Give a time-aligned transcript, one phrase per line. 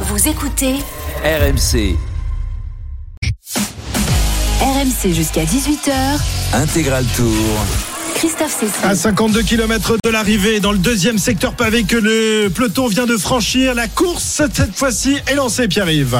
[0.00, 0.74] Vous écoutez
[1.24, 1.96] RMC,
[4.60, 5.92] RMC jusqu'à 18h.
[6.52, 7.32] intégral tour.
[8.14, 8.96] Christophe À Cécile.
[8.96, 13.74] 52 km de l'arrivée, dans le deuxième secteur pavé que le peloton vient de franchir,
[13.74, 16.16] la course cette fois-ci est lancée, Pierre-Yves.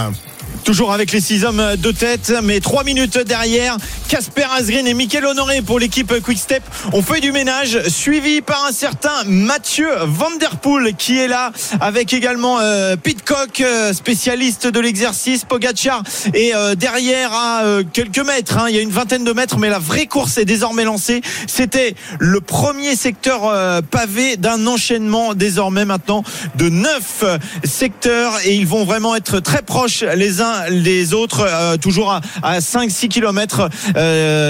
[0.67, 3.77] Toujours avec les six hommes de tête, mais trois minutes derrière,
[4.09, 6.61] Casper Asgreen et Mickaël Honoré pour l'équipe Quick-Step
[6.93, 11.53] ont fait du ménage, suivi par un certain Mathieu Van Der Poel qui est là,
[11.81, 16.03] avec également euh, Pitcock, euh, spécialiste de l'exercice, Pogacar
[16.35, 19.59] et euh, derrière à euh, quelques mètres, hein, il y a une vingtaine de mètres,
[19.59, 21.21] mais la vraie course est désormais lancée.
[21.47, 26.25] C'était le premier secteur pavé d'un enchaînement désormais maintenant
[26.57, 27.23] de neuf
[27.63, 32.21] secteurs et ils vont vraiment être très proches les uns les autres, euh, toujours à,
[32.43, 33.69] à 5-6 km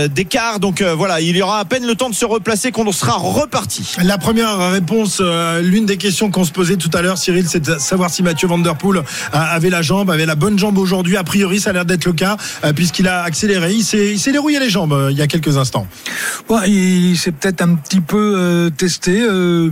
[0.09, 0.61] d'écart.
[0.61, 3.15] Donc euh, voilà, il y aura à peine le temps de se replacer qu'on sera
[3.15, 3.97] reparti.
[4.03, 7.61] La première réponse, euh, l'une des questions qu'on se posait tout à l'heure, Cyril, c'est
[7.61, 9.03] de savoir si Mathieu Van Der Poel euh,
[9.33, 11.17] avait la jambe, avait la bonne jambe aujourd'hui.
[11.17, 13.73] A priori, ça a l'air d'être le cas, euh, puisqu'il a accéléré.
[13.73, 15.87] Il s'est il s'est dérouillé les jambes euh, il y a quelques instants.
[16.49, 19.21] Ouais, il s'est peut-être un petit peu euh, testé.
[19.23, 19.71] euh,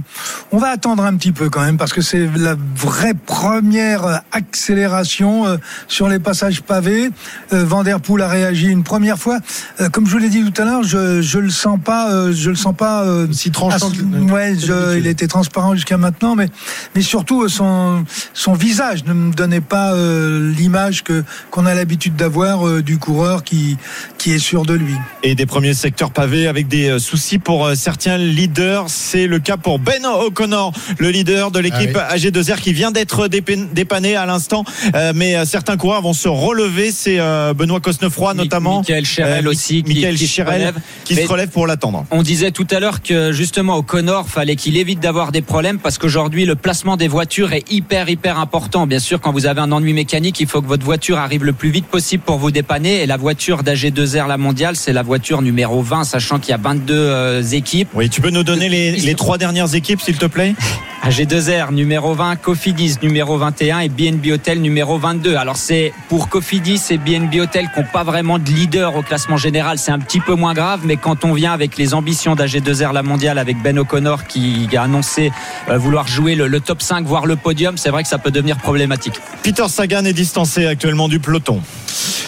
[0.53, 4.17] on va attendre un petit peu quand même parce que c'est la vraie première euh,
[4.33, 5.57] accélération euh,
[5.89, 7.11] sur les passages pavés.
[7.53, 9.39] Euh, Van der Poel a réagi une première fois.
[9.81, 12.33] Euh, comme je vous l'ai dit tout à l'heure, je je le sens pas, euh,
[12.33, 16.35] je le sens pas euh, Si tranchant à ouais, je- il était transparent jusqu'à maintenant,
[16.35, 16.49] mais
[16.97, 21.75] mais surtout euh, son son visage ne me donnait pas euh, l'image que qu'on a
[21.75, 23.77] l'habitude d'avoir euh, du coureur qui
[24.19, 24.95] qui est sûr de lui.
[25.23, 28.87] Et des premiers secteurs pavés avec des soucis pour certains leaders.
[28.89, 33.29] C'est le cas pour Ben O'Connor, le leader de l'équipe Ah AG2R qui vient d'être
[33.29, 34.65] dépan- dépanné à l'instant.
[34.95, 36.91] Euh, mais certains coureurs vont se relever.
[36.91, 38.79] C'est euh, Benoît Cosnefroy notamment.
[38.79, 40.75] Michael Euh, aussi, qui, Michael qui se Cherel relève.
[41.05, 42.07] qui Mais se relève pour l'attendre.
[42.11, 45.79] On disait tout à l'heure que justement au Connor, fallait qu'il évite d'avoir des problèmes
[45.79, 48.87] parce qu'aujourd'hui le placement des voitures est hyper hyper important.
[48.87, 51.53] Bien sûr, quand vous avez un ennui mécanique, il faut que votre voiture arrive le
[51.53, 53.03] plus vite possible pour vous dépanner.
[53.03, 56.59] Et la voiture d'AG2R la mondiale, c'est la voiture numéro 20, sachant qu'il y a
[56.59, 57.89] 22 euh, équipes.
[57.95, 60.55] Oui, tu peux nous donner les, les trois dernières équipes, s'il te plaît?
[61.05, 65.37] AG2R numéro 20, Cofidis numéro 21 et BNB Hotel numéro 22.
[65.37, 69.37] Alors c'est pour Cofidis et BNB Hotel qui n'ont pas vraiment de leader au classement
[69.37, 72.93] général, c'est un petit peu moins grave, mais quand on vient avec les ambitions d'AG2R
[72.93, 75.33] la mondiale avec Ben O'Connor qui a annoncé
[75.69, 78.31] euh, vouloir jouer le, le top 5 voire le podium, c'est vrai que ça peut
[78.31, 79.15] devenir problématique.
[79.43, 81.61] Peter Sagan est distancé actuellement du peloton.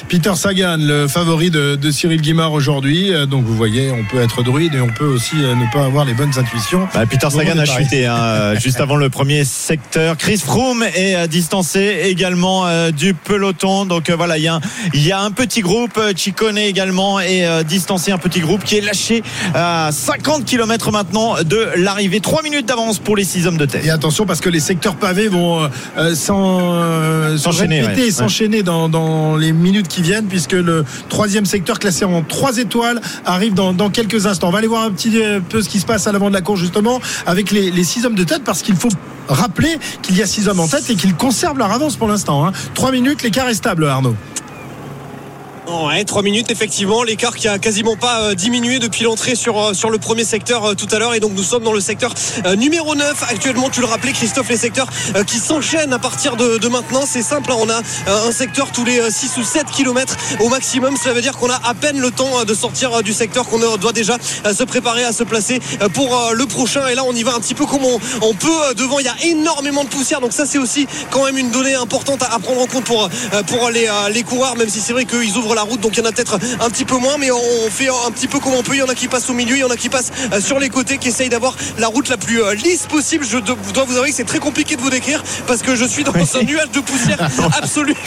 [0.08, 3.12] Peter Sagan, le favori de, de Cyril Guimard aujourd'hui.
[3.12, 5.84] Euh, Donc vous voyez, on peut être druide et on peut aussi euh, ne pas
[5.84, 6.86] avoir les bonnes intuitions.
[6.94, 10.16] Bah, Peter Sagan a chuté hein, euh, juste avant le premier secteur.
[10.16, 13.84] Chris Froome est distancé également euh, du peloton.
[13.86, 14.60] Donc euh, voilà, il y, a un-
[14.94, 15.98] il y a un petit groupe.
[16.16, 19.22] Chicone également est euh, distancé, un petit groupe qui est lâché
[19.54, 22.20] à 50 km maintenant de l'arrivée.
[22.20, 23.84] 3 minutes d'avance pour les 6 hommes de tête.
[23.84, 26.14] Et attention parce que les secteurs pavés vont ouais.
[28.10, 33.00] s'enchaîner dans, dans les minutes qui viennent puisque le troisième secteur classé en trois étoiles
[33.24, 34.48] arrive dans, quelques instants.
[34.48, 36.34] On va aller voir un petit euh, peu ce qui se passe à l'avant de
[36.34, 38.88] la course justement avec les, les six hommes de tête parce qu'il faut
[39.28, 42.46] rappeler qu'il y a six hommes en tête et qu'ils conservent leur avance pour l'instant.
[42.46, 42.52] hein.
[42.74, 44.16] Trois minutes, l'écart est stable Arnaud.
[45.68, 49.74] Ouais, 3 minutes effectivement, l'écart qui a quasiment pas euh, diminué depuis l'entrée sur euh,
[49.74, 51.14] sur le premier secteur euh, tout à l'heure.
[51.14, 52.14] Et donc nous sommes dans le secteur
[52.56, 54.86] numéro 9 actuellement, tu le rappelais Christophe, les secteurs
[55.26, 57.82] qui s'enchaînent à partir de, de maintenant, c'est simple, hein, on a
[58.28, 61.50] un secteur tous les euh, 6 ou 7 kilomètres au maximum, cela veut dire qu'on
[61.50, 65.12] a à peine le temps de sortir du secteur qu'on doit déjà se préparer à
[65.12, 65.58] se placer
[65.94, 66.86] pour le prochain.
[66.86, 69.16] Et là on y va un petit peu comme on, peut devant, il y a
[69.24, 70.20] énormément de poussière.
[70.20, 73.08] Donc ça c'est aussi quand même une donnée importante à, prendre en compte pour,
[73.48, 76.06] pour les, les coureurs même si c'est vrai qu'ils ouvrent la route donc il y
[76.06, 78.62] en a peut-être un petit peu moins mais on fait un petit peu comme on
[78.62, 78.74] peut.
[78.74, 80.40] Il y en a qui passent au milieu il y en a qui passent euh,
[80.40, 83.24] sur les côtés qui essayent d'avoir la route la plus euh, lisse possible.
[83.28, 85.84] Je do- dois vous avouer que c'est très compliqué de vous décrire parce que je
[85.84, 87.18] suis dans un nuage de poussière
[87.58, 87.94] absolu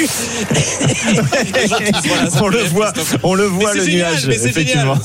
[2.41, 2.93] on le voit,
[3.23, 4.95] on le voit le génial, nuage, effectivement.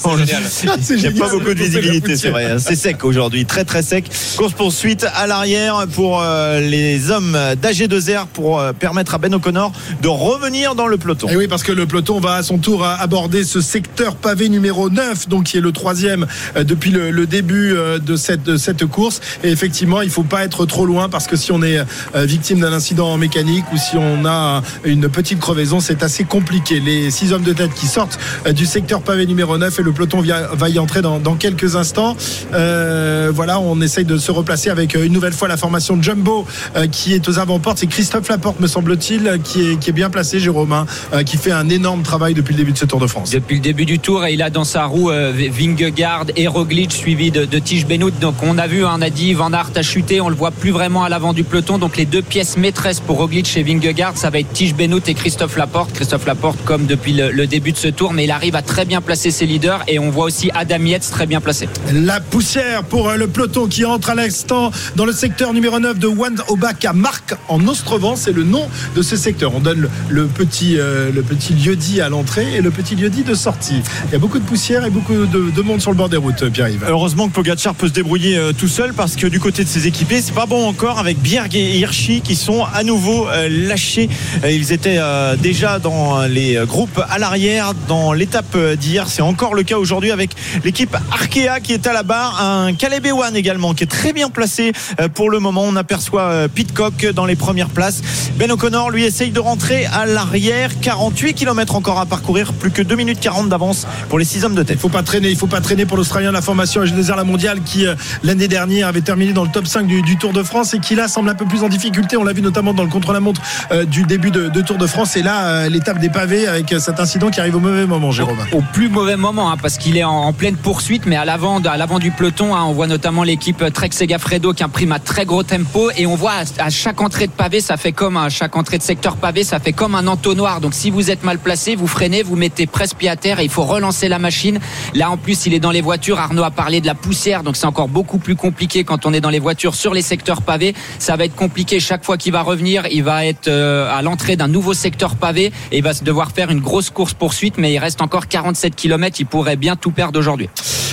[0.91, 2.57] Il n'y a pas beaucoup de visibilité, c'est vrai.
[2.59, 4.05] C'est sec aujourd'hui, très très sec.
[4.37, 9.73] Course poursuite à l'arrière pour euh, les hommes d'AG2R pour permettre à Ben O'Connor
[10.03, 11.29] de revenir dans le peloton.
[11.29, 14.91] Et oui, parce que le peloton va à son tour aborder ce secteur pavé numéro
[14.91, 16.27] 9, donc qui est le troisième
[16.57, 19.21] euh, depuis le, début euh, de cette, de cette course.
[19.43, 22.61] Et effectivement, il faut pas être trop loin parce que si on est euh, victime
[22.61, 26.81] d'un incident mécanique ou si on a une petite crevaison, c'est assez compliqué.
[26.81, 28.19] Les six hommes de tête qui sortent
[28.53, 32.17] du secteur pavé numéro 9 et le peloton va y entrer dans, dans quelques instants.
[32.51, 36.47] Voilà, on essaye de se replacer avec une nouvelle fois la formation Jumbo
[36.91, 37.79] qui est aux avant-portes.
[37.79, 40.87] C'est Christophe Laporte, me semble-t-il, qui est, bien placé, Jérôme, hein,
[41.25, 43.33] qui fait un énorme travail travail depuis le début de ce Tour de France.
[43.33, 46.91] Depuis le début du tour, et il a dans sa roue euh, Vingegaard et Roglic
[46.91, 48.11] suivi de, de Tige Benoît.
[48.19, 50.51] Donc on a vu, hein, on a dit Van Aert a chuté, on le voit
[50.51, 51.77] plus vraiment à l'avant du peloton.
[51.77, 55.13] Donc les deux pièces maîtresses pour Roglic et Vingegaard, ça va être Tige Benoît et
[55.13, 55.93] Christophe Laporte.
[55.93, 58.87] Christophe Laporte comme depuis le, le début de ce tour, mais il arrive à très
[58.87, 61.69] bien placer ses leaders et on voit aussi Adam Yates très bien placé.
[61.93, 65.99] La poussière pour euh, le peloton qui entre à l'instant dans le secteur numéro 9
[65.99, 68.17] de Wan Obaka Marc en Ostrovent.
[68.17, 68.67] C'est le nom
[68.97, 69.55] de ce secteur.
[69.55, 72.95] On donne le, le petit, euh, le petit lieu dit à l'entrée et le petit
[72.95, 73.83] lieu dit de sortie.
[74.07, 76.17] Il y a beaucoup de poussière et beaucoup de, de monde sur le bord des
[76.17, 76.85] routes, Pierre-Yves.
[76.89, 79.87] Heureusement que Pogacar peut se débrouiller euh, tout seul parce que du côté de ses
[79.89, 84.09] équipiers, c'est pas bon encore avec Bjerg et Hirschi qui sont à nouveau euh, lâchés.
[84.45, 89.09] Euh, Ils étaient euh, déjà dans les groupes à l'arrière dans l'étape euh, d'hier.
[89.09, 90.31] C'est encore le cas aujourd'hui avec
[90.65, 92.41] l'équipe Arkea qui est à la barre.
[92.41, 95.63] Un Caleb Ewan également qui est très bien placé euh, pour le moment.
[95.65, 98.03] On aperçoit euh, Pitcock dans les premières places.
[98.37, 100.71] Ben O'Connor lui essaye de rentrer à l'arrière.
[100.81, 102.53] 48 km encore à parcourir.
[102.53, 104.77] Plus que 2 minutes 40 d'avance pour les 6 hommes de tête.
[104.79, 107.25] Il faut pas traîner, il faut pas traîner pour l'Australien la formation à Désert la
[107.25, 110.43] mondiale qui euh, l'année dernière avait terminé dans le top 5 du, du Tour de
[110.43, 112.17] France et qui là semble un peu plus en difficulté.
[112.17, 113.41] On l'a vu notamment dans le contre-la-montre
[113.73, 116.75] euh, du début de, de Tour de France et là euh, l'étape des pavés avec
[116.79, 118.39] cet incident qui arrive au mauvais moment, Jérôme.
[118.53, 121.61] Au plus mauvais moment, hein, parce qu'il est en, en pleine poursuite, mais à l'avant,
[121.61, 125.25] à l'avant du peloton, hein, on voit notamment l'équipe Trek Segafredo qui imprime à très
[125.25, 128.29] gros tempo, et on voit à, à chaque entrée de pavé, ça fait comme à
[128.29, 130.61] chaque entrée de secteur pavé, ça fait comme un entonnoir.
[130.61, 131.87] Donc si vous êtes mal placé, vous
[132.25, 134.59] vous mettez presque pied à terre, et il faut relancer la machine.
[134.95, 136.19] Là, en plus, il est dans les voitures.
[136.19, 139.21] Arnaud a parlé de la poussière, donc c'est encore beaucoup plus compliqué quand on est
[139.21, 140.75] dans les voitures sur les secteurs pavés.
[140.99, 142.87] Ça va être compliqué chaque fois qu'il va revenir.
[142.91, 146.51] Il va être euh, à l'entrée d'un nouveau secteur pavé et il va devoir faire
[146.51, 149.21] une grosse course poursuite, mais il reste encore 47 km.
[149.21, 150.49] Il pourrait bien tout perdre aujourd'hui.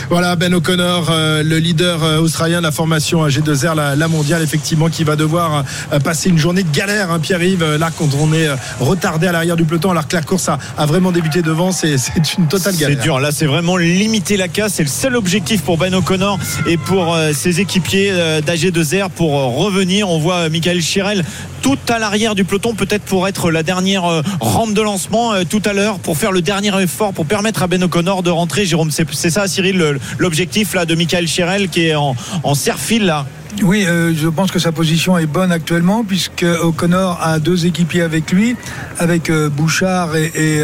[0.09, 4.41] Voilà Ben O'Connor, euh, le leader euh, australien de la formation G2R, la, la mondiale,
[4.41, 5.63] effectivement, qui va devoir
[5.93, 8.49] euh, passer une journée de galère, hein, Pierre-Yves, là, quand on est
[8.79, 11.97] retardé à l'arrière du peloton, alors que la course a, a vraiment débuté devant, c'est
[11.97, 13.03] c'est une totale C'est galère.
[13.03, 13.19] dur.
[13.19, 14.73] Là, c'est vraiment limiter la casse.
[14.75, 20.09] C'est le seul objectif pour Ben O'Connor et pour ses équipiers euh, d'AG2R pour revenir.
[20.09, 21.23] On voit Michael Chirel
[21.61, 25.43] tout à l'arrière du peloton, peut-être pour être la dernière euh, rampe de lancement euh,
[25.49, 28.65] tout à l'heure, pour faire le dernier effort, pour permettre à Ben O'Connor de rentrer.
[28.65, 33.25] Jérôme, c'est ça, Cyril, l'objectif de Michael Chirel qui est en, en serre-file là?
[33.63, 38.01] Oui, euh, je pense que sa position est bonne actuellement puisque O'Connor a deux équipiers
[38.01, 38.55] avec lui,
[38.97, 40.63] avec Bouchard et, et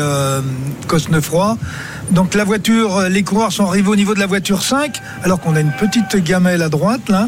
[0.88, 1.58] Cosnefroy.
[2.12, 5.40] Donc la voiture, euh, les coureurs sont arrivés au niveau de la voiture 5, alors
[5.40, 7.28] qu'on a une petite gamelle à droite là.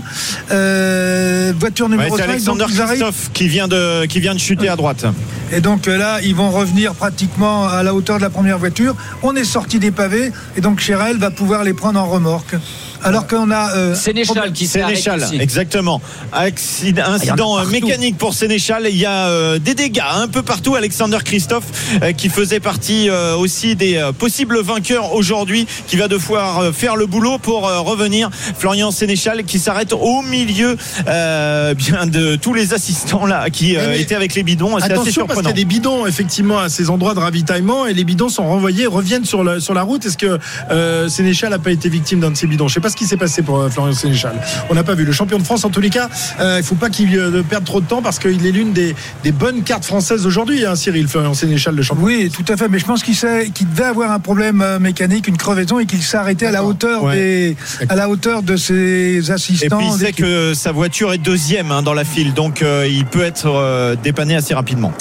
[0.52, 2.88] Euh, voiture Ouais, numéro c'est 5, Alexander donc.
[2.88, 5.06] Christophe qui vient de qui vient de chuter à droite.
[5.52, 8.96] Et donc euh, là, ils vont revenir pratiquement à la hauteur de la première voiture.
[9.22, 12.56] On est sorti des pavés et donc Chérel va pouvoir les prendre en remorque.
[13.04, 15.42] Alors qu'on a euh, Sénéchal qui s'est arrêté Sénéchal, aussi.
[15.42, 16.02] exactement.
[16.34, 17.72] Accident, incident partout.
[17.72, 18.88] mécanique pour Sénéchal.
[18.90, 20.76] Il y a euh, des dégâts un peu partout.
[20.76, 21.66] Alexander Christophe,
[22.04, 26.72] euh, qui faisait partie euh, aussi des euh, possibles vainqueurs aujourd'hui, qui va devoir euh,
[26.72, 28.30] faire le boulot pour euh, revenir.
[28.58, 30.76] Florian Sénéchal qui s'arrête au milieu
[31.08, 34.78] euh, bien de tous les assistants là qui euh, étaient avec les bidons.
[34.80, 35.50] C'est assez Attention parce qu'il y surprenant.
[35.50, 39.26] a des bidons effectivement à ces endroits de ravitaillement et les bidons sont renvoyés, reviennent
[39.26, 40.06] sur la, sur la route.
[40.06, 40.38] Est-ce que
[40.72, 42.68] euh, Sénéchal n'a pas été victime d'un de ces bidons?
[42.68, 44.34] Je sais pas ce qui s'est passé pour euh, Florian Sénéchal.
[44.70, 45.06] On n'a pas vu.
[45.06, 46.10] Le champion de France en tous les cas,
[46.40, 48.96] euh, il faut pas qu'il euh, perde trop de temps parce qu'il est l'une des,
[49.24, 52.04] des bonnes cartes françaises aujourd'hui, hein, Cyril Florian Sénéchal, le champion.
[52.04, 52.68] Oui, tout à fait.
[52.70, 56.18] Mais je pense qu'il devait avoir un problème euh, mécanique, une crevaison, et qu'il s'est
[56.18, 57.16] arrêté à la hauteur Ouais.
[57.16, 57.58] des,
[57.88, 59.78] à la hauteur de ses Et assistants.
[59.78, 63.06] puis il sait que sa voiture est deuxième hein, dans la file, donc euh, il
[63.06, 64.92] peut être euh, dépanné assez rapidement.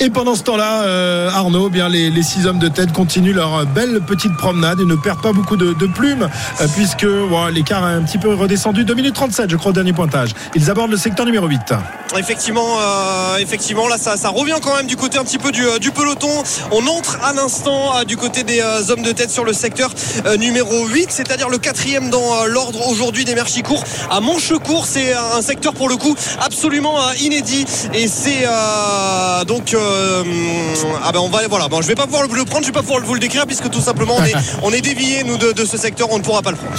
[0.00, 3.34] Et pendant ce temps-là, euh, Arnaud, eh bien les, les six hommes de tête continuent
[3.34, 6.28] leur belle petite promenade et ne perdent pas beaucoup de, de plumes
[6.60, 7.04] euh, puisque
[7.52, 8.84] l'écart est un petit peu redescendu.
[8.84, 10.30] 2 minutes 37, je crois, au dernier pointage.
[10.54, 11.74] Ils abordent le secteur numéro 8.
[12.18, 15.66] Effectivement, euh, effectivement, là, ça, ça revient quand même du côté un petit peu du,
[15.66, 16.30] euh, du peloton.
[16.70, 19.90] On entre à l'instant euh, du côté des euh, hommes de tête sur le secteur
[20.26, 24.86] euh, numéro 8, c'est-à-dire le quatrième dans l'ordre aujourd'hui des Merchicourt à Manchecourt.
[24.86, 28.46] C'est un secteur pour le coup absolument inédit et c'est
[29.46, 29.74] donc
[31.04, 31.68] ah ben on va voilà.
[31.68, 33.70] Bon, je vais pas pouvoir le prendre, je vais pas pouvoir vous le décrire puisque
[33.70, 36.42] tout simplement on est on est dévié nous de, de ce secteur, on ne pourra
[36.42, 36.72] pas le prendre.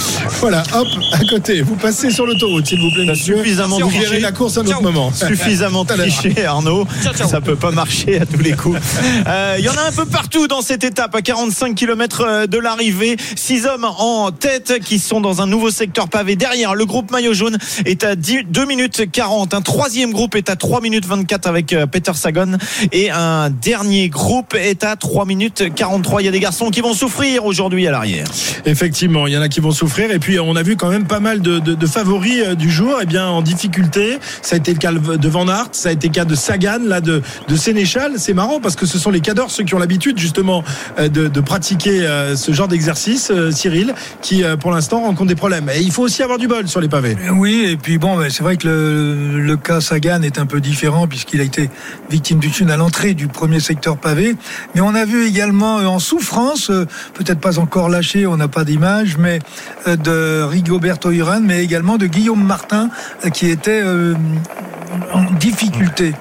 [0.48, 1.60] Voilà, hop, à côté.
[1.60, 3.36] Vous passez sur l'autoroute, s'il vous plaît, monsieur.
[3.36, 4.82] suffisamment Vous verrez la course à un autre Ciao.
[4.82, 5.12] moment.
[5.28, 6.86] suffisamment triché Arnaud
[7.28, 8.78] ça peut pas marcher à tous les coups
[9.26, 12.58] Euh, il y en a un peu partout dans cette étape à 45 km de
[12.58, 17.10] l'arrivée six hommes en tête qui sont dans un nouveau secteur pavé derrière le groupe
[17.10, 21.04] maillot jaune est à 10 2 minutes 40 un troisième groupe est à 3 minutes
[21.04, 22.58] 24 avec euh, Peter Sagan Sagan.
[22.92, 26.22] Et un dernier groupe est à 3 minutes 43.
[26.22, 28.26] Il y a des garçons qui vont souffrir aujourd'hui à l'arrière.
[28.66, 30.10] Effectivement, il y en a qui vont souffrir.
[30.10, 32.98] Et puis, on a vu quand même pas mal de, favoris euh, du jour.
[33.02, 36.08] Eh bien, en difficulté, ça a été le cas de Van Aert, ça a été
[36.08, 38.12] le cas de Sagan, là, de, de Sénéchal.
[38.18, 40.64] C'est marrant parce que ce sont les cadors, ceux qui ont l'habitude justement
[40.98, 45.70] euh, de, pratiquer euh, ce genre d'exercice, Cyril, qui pour l'instant rencontrent des problèmes.
[45.74, 47.16] Et il faut aussi avoir du bol sur les pavés.
[47.32, 51.40] Oui, et puis bon, c'est vrai que le, cas Sagan est un peu différent puisqu'il
[51.40, 51.70] a été
[52.10, 54.36] victime du tune à l'entrée du premier secteur pavé.
[54.74, 56.66] Mais on a vu également en souffrance,
[57.14, 59.38] peut-être pas encore lâché, on n'a pas d'image, mais
[59.86, 62.90] de Rigoberto Urán, mais également de Guillaume Martin
[63.24, 64.14] euh, qui était euh,
[65.12, 66.12] en difficulté.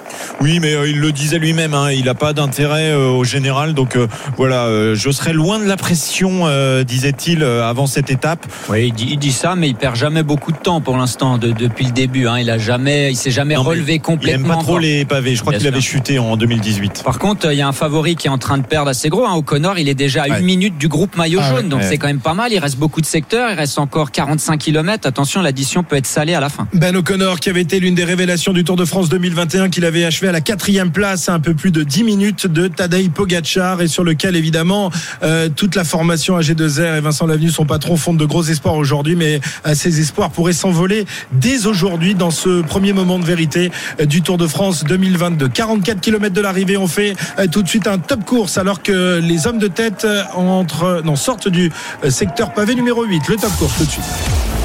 [0.42, 3.74] Oui, mais euh, il le disait lui-même, hein, il n'a pas d'intérêt euh, au général.
[3.74, 4.08] Donc euh,
[4.38, 8.46] voilà, euh, je serai loin de la pression, euh, disait-il euh, avant cette étape.
[8.70, 11.38] Oui, il dit, il dit ça, mais il perd jamais beaucoup de temps pour l'instant
[11.38, 12.28] de- depuis le début.
[12.28, 12.38] hein.
[12.40, 14.58] Il a jamais, il s'est jamais Non, relevé Il aime complètement.
[14.58, 15.36] pas trop les pavés.
[15.36, 17.04] Je crois qu'il avait chuté en 2018.
[17.04, 19.26] Par contre, il y a un favori qui est en train de perdre assez gros.
[19.26, 19.34] Hein.
[19.36, 20.40] O'Connor, il est déjà à Ouais.
[20.40, 21.58] une minute du groupe maillot Ah ouais.
[21.62, 21.88] jaune, donc Ouais.
[21.90, 22.52] c'est quand même pas mal.
[22.52, 25.08] Il reste beaucoup de secteurs, il reste encore 45 km.
[25.08, 26.68] Attention, l'addition peut être salée à la fin.
[26.74, 30.04] Ben O'Connor, qui avait été l'une des révélations du Tour de France 2021, qu'il avait
[30.04, 33.84] achevé à la quatrième place, à un peu plus de 10 minutes de Tadej Pogacar,
[33.84, 34.90] et sur lequel évidemment
[35.22, 39.16] euh, toute la formation AG2R et Vincent Lavenu, son patron, fondent de gros espoirs aujourd'hui,
[39.16, 44.08] mais euh, ces espoirs pourraient s'envoler dès aujourd'hui dans ce premier moment de vérité euh,
[44.08, 45.50] du Tour de France 2022.
[45.50, 47.16] 44 km de l'arrivée, on fait
[47.52, 51.48] tout de suite un top course, alors que les hommes de tête entre, non, sortent
[51.48, 51.72] du
[52.10, 53.28] secteur pavé numéro 8.
[53.28, 54.57] Le top course tout de suite.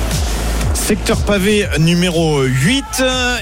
[0.82, 2.84] Secteur pavé numéro 8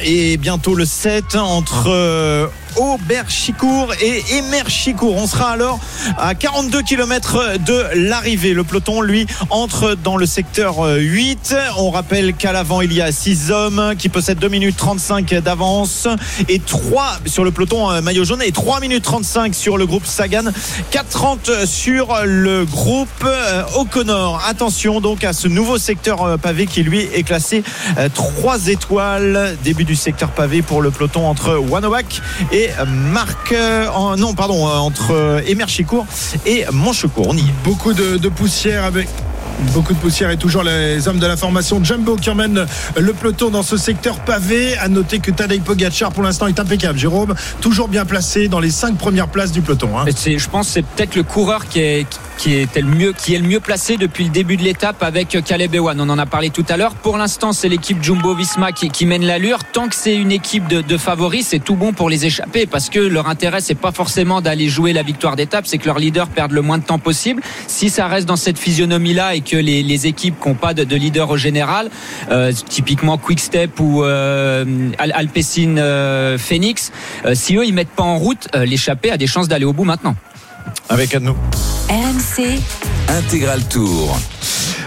[0.04, 5.16] et bientôt le 7 entre euh, Auberchicourt et Emerchicourt.
[5.16, 5.80] On sera alors
[6.18, 8.54] à 42 km de l'arrivée.
[8.54, 11.54] Le peloton, lui, entre dans le secteur euh, 8.
[11.78, 16.08] On rappelle qu'à l'avant, il y a 6 hommes qui possèdent 2 minutes 35 d'avance
[16.48, 20.06] et 3 sur le peloton euh, maillot jaune et 3 minutes 35 sur le groupe
[20.06, 20.44] Sagan.
[20.92, 24.42] 4,30 sur le groupe euh, O'Connor.
[24.48, 27.62] Attention donc à ce nouveau secteur euh, pavé qui lui est classé
[28.14, 29.56] 3 étoiles.
[29.64, 32.20] Début du secteur pavé pour le peloton entre Wanowak
[32.52, 33.52] et Marc.
[33.52, 36.06] euh, non, pardon, euh, entre euh, Emerchicourt
[36.46, 37.28] et Monchecourt.
[37.28, 37.54] On y est.
[37.64, 39.08] beaucoup de poussière avec
[39.68, 43.50] Beaucoup de poussière et toujours les hommes de la formation Jumbo qui emmènent le peloton
[43.50, 44.76] dans ce secteur pavé.
[44.78, 46.98] À noter que Tadej Pogacar pour l'instant est impeccable.
[46.98, 49.90] Jérôme, toujours bien placé dans les cinq premières places du peloton.
[49.98, 50.04] hein.
[50.06, 53.38] Je pense que c'est peut-être le coureur qui est, qui, était le mieux, qui est
[53.38, 56.00] le mieux placé depuis le début de l'étape avec Caleb Ewan.
[56.00, 56.94] On en a parlé tout à l'heure.
[56.94, 59.58] Pour l'instant, c'est l'équipe Jumbo Visma qui, mène l'allure.
[59.72, 62.98] Tant que c'est une équipe de, favoris, c'est tout bon pour les échapper parce que
[62.98, 66.52] leur intérêt, c'est pas forcément d'aller jouer la victoire d'étape, c'est que leurs leaders perdent
[66.52, 67.42] le moins de temps possible.
[67.68, 70.84] Si ça reste dans cette physionomie-là et que les, les équipes qui n'ont pas de,
[70.84, 71.90] de leader au général,
[72.30, 74.64] euh, typiquement Quickstep ou euh,
[74.98, 76.92] Al- Alpecin euh, Phoenix,
[77.24, 79.72] euh, si eux ils mettent pas en route, euh, l'échappée a des chances d'aller au
[79.72, 80.14] bout maintenant.
[80.88, 81.36] Avec nous.
[81.88, 82.60] RMC,
[83.08, 84.18] Intégral Tour.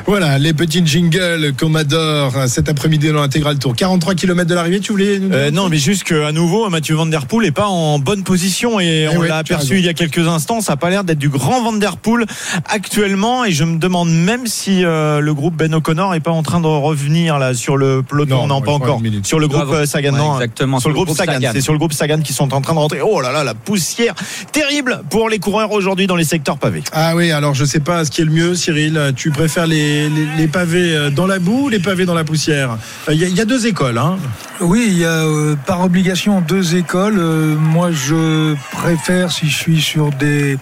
[0.06, 3.74] Voilà, les petits jingles qu'on adore euh, cet après-midi dans l'intégral tour.
[3.74, 6.94] 43 km de l'arrivée, tu voulais nous dire Euh, non, mais juste qu'à nouveau, Mathieu
[6.96, 9.80] Van Der Poel n'est pas en bonne position et on oui, l'a aperçu raison.
[9.80, 10.60] il y a quelques instants.
[10.60, 12.26] Ça n'a pas l'air d'être du grand Van Der Poel
[12.70, 16.44] actuellement et je me demande même si euh, le groupe Ben O'Connor est pas en
[16.44, 18.46] train de revenir là sur le peloton.
[18.46, 19.02] Non, pas encore.
[19.24, 19.74] Sur le groupe Bravo.
[19.84, 20.34] euh, Sagan, Ouais, non.
[20.36, 21.40] exactement, Sur le groupe Sagan.
[21.54, 23.00] C'est sur le groupe Sagan qui sont en train de rentrer.
[23.02, 24.16] Oh là là, la poussière
[24.52, 26.84] terrible pour les coureurs aujourd'hui dans les secteurs pavés.
[26.92, 29.14] Ah oui, alors je sais pas ce qui est le mieux, Cyril.
[29.16, 29.93] Tu préfères les,
[30.38, 32.78] les, pavés euh, dans la boue ou les pavés dans la poussière
[33.10, 33.98] Il y, a- il y a deux écoles.
[33.98, 34.18] Hein.
[34.62, 37.18] Oui, il y a euh, par obligation deux écoles.
[37.18, 40.58] Euh, moi, je préfère, si je suis sur des...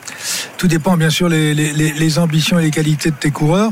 [0.58, 3.72] Tout dépend bien sûr les ambitions et les qualités de tes coureurs,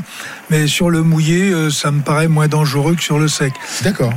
[0.50, 3.52] mais sur le mouillé, euh, ça me paraît moins dangereux que sur le sec,
[3.82, 4.12] D'accord.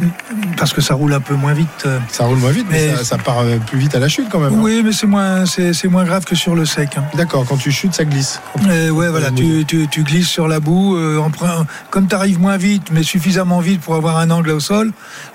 [0.57, 1.67] parce que ça roule un peu moins vite.
[1.85, 1.99] euh.
[2.09, 4.27] Ça roule moins vite, mais, Mais- ça, ça part euh, plus vite à la chute
[4.31, 4.53] quand même.
[4.53, 4.59] hein.
[4.61, 6.89] Oui, mais c'est moins, c'est moins grave que sur le sec.
[6.97, 7.03] hein.
[7.15, 8.41] D'accord, quand tu chutes, ça glisse.
[8.67, 10.97] Euh, ouais, voilà, tu, tu, tu glisses sur la boue.
[10.97, 11.29] euh, en
[11.89, 14.91] comme tu arrives moins vite, mais suffisamment vite pour avoir un angle au sol,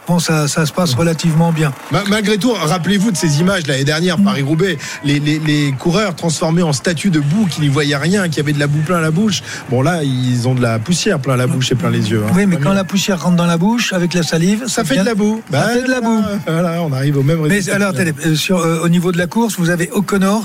[0.09, 1.73] bon, ça, ça se passe relativement bien.
[1.93, 6.62] Ma- Malgré tout, rappelez-vous de ces images l'année dernière, Paris-Roubaix, les, les, les coureurs transformés
[6.62, 9.11] en statues de boue qui n'y voyaient rien, qui avaient de la boue plein la
[9.11, 9.43] bouche.
[9.71, 12.23] Bon là, ils ont de la poussière plein la bouche et plein les yeux.
[12.27, 12.33] hein.
[12.35, 15.03] Oui, mais quand la poussière rentre dans la bouche avec la salive, ça fait de
[15.05, 15.43] la boue.
[15.53, 16.23] Ça fait de la boue.
[16.47, 17.77] Voilà, on arrive au même Mais résultat.
[17.77, 20.43] alors, attendez, euh, sur, euh, au niveau de la course, vous avez O'Connor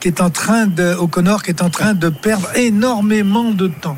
[0.00, 3.96] qui est en train de O'Connor qui est en train de perdre énormément de temps.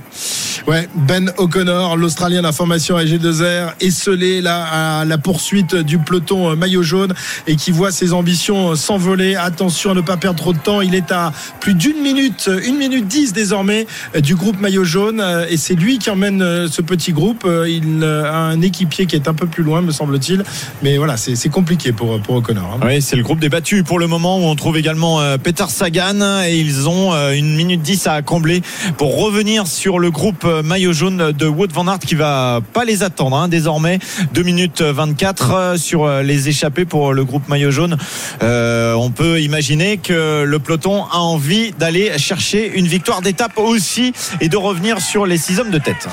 [0.67, 7.15] Ouais, Ben O'Connor, l'Australien d'information AG2R, esselé là à la poursuite du peloton maillot jaune
[7.47, 9.37] et qui voit ses ambitions s'envoler.
[9.37, 10.81] Attention à ne pas perdre trop de temps.
[10.81, 13.87] Il est à plus d'une minute, une minute dix désormais
[14.23, 17.49] du groupe maillot jaune et c'est lui qui emmène ce petit groupe.
[17.67, 20.45] Il a un équipier qui est un peu plus loin, me semble-t-il.
[20.83, 22.79] Mais voilà, c'est compliqué pour, O'Connor.
[22.81, 22.87] hein.
[22.87, 25.65] Oui, c'est le groupe des battus pour le moment où on trouve également euh, Peter
[25.69, 28.63] Sagan et ils ont euh, une minute 10 à combler
[28.99, 32.85] pour revenir sur le groupe euh, maillot jaune de Wout van Aert qui va pas
[32.85, 33.99] les attendre hein, désormais
[34.35, 37.97] 2 minutes 24 euh, sur euh, les échappés pour le groupe maillot jaune.
[38.43, 44.13] Euh, on peut imaginer que le peloton a envie d'aller chercher une victoire d'étape aussi
[44.41, 46.09] et de revenir sur les six hommes de tête.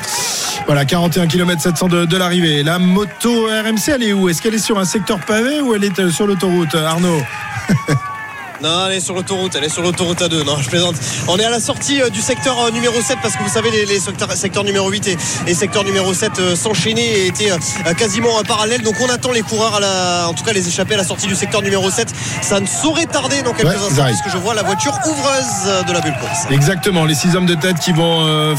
[0.65, 2.63] Voilà, 41 km 700 de, de l'arrivée.
[2.63, 4.29] La moto RMC, elle est où?
[4.29, 7.22] Est-ce qu'elle est sur un secteur pavé ou elle est euh, sur l'autoroute Arnaud?
[8.62, 10.44] Non, elle est sur l'autoroute, elle est sur l'autoroute A2.
[10.44, 10.96] Non, je plaisante.
[11.28, 13.70] On est à la sortie euh, du secteur euh, numéro 7 parce que vous savez,
[13.70, 17.52] les, les secteurs, numéro 8 et, et secteur numéro 7 euh, s'enchaînaient et étaient
[17.98, 18.82] quasiment parallèles.
[18.82, 21.28] Donc on attend les coureurs, à la, en tout cas les échappés à la sortie
[21.28, 22.08] du secteur numéro 7.
[22.42, 25.94] Ça ne saurait tarder dans quelques Ouais, instants puisque je vois la voiture ouvreuse de
[25.94, 26.46] la bulle course.
[26.50, 28.56] Exactement, les six hommes de tête qui vont euh,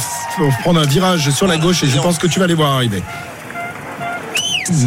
[0.62, 3.02] prendre un virage sur la gauche et je pense que tu vas les voir arriver.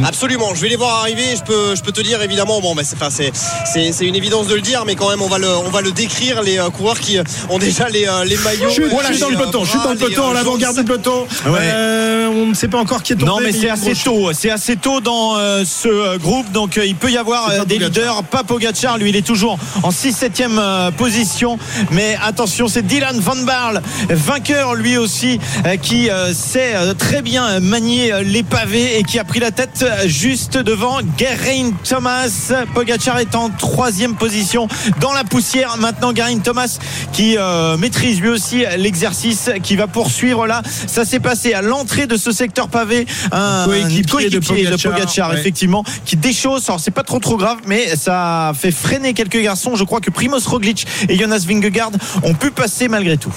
[0.05, 1.35] Absolument, je vais les voir arriver.
[1.35, 3.31] Je peux, je peux te dire évidemment, bon, mais c'est, c'est,
[3.71, 5.81] c'est, c'est une évidence de le dire, mais quand même, on va le, on va
[5.81, 6.41] le décrire.
[6.41, 8.69] Les euh, coureurs qui euh, ont déjà les, euh, les maillots.
[8.69, 10.83] Je suis, je suis dans le peloton, je suis dans le peloton, à l'avant-garde du
[10.83, 11.25] peloton.
[11.45, 11.59] Ouais.
[11.61, 13.31] Euh, on ne sait pas encore qui est tombé.
[13.31, 14.31] Non, mais c'est assez tôt.
[14.33, 16.51] C'est assez tôt dans euh, ce groupe.
[16.51, 18.23] Donc, euh, il peut y avoir euh, des leaders.
[18.23, 21.57] Pas Pogacar, lui, il est toujours en 6-7e euh, position.
[21.91, 27.21] Mais attention, c'est Dylan Van Barle, vainqueur lui aussi, euh, qui euh, sait euh, très
[27.21, 29.70] bien manier euh, les pavés et qui a pris la tête
[30.05, 32.51] juste devant Geraint Thomas.
[32.73, 34.67] Pogacar est en troisième position
[34.99, 35.77] dans la poussière.
[35.77, 36.77] Maintenant, Geraint Thomas
[37.13, 40.61] qui euh, maîtrise lui aussi l'exercice, qui va poursuivre là.
[40.87, 43.05] Ça s'est passé à l'entrée de ce secteur pavé.
[43.31, 44.39] Un Coéquipier de
[44.75, 45.39] Pogacar, ouais.
[45.39, 46.69] effectivement, qui déchausse.
[46.69, 49.75] Alors, c'est pas trop trop grave, mais ça fait freiner quelques garçons.
[49.75, 51.91] Je crois que Primoz Roglic et Jonas Vingegaard
[52.23, 53.33] ont pu passer malgré tout.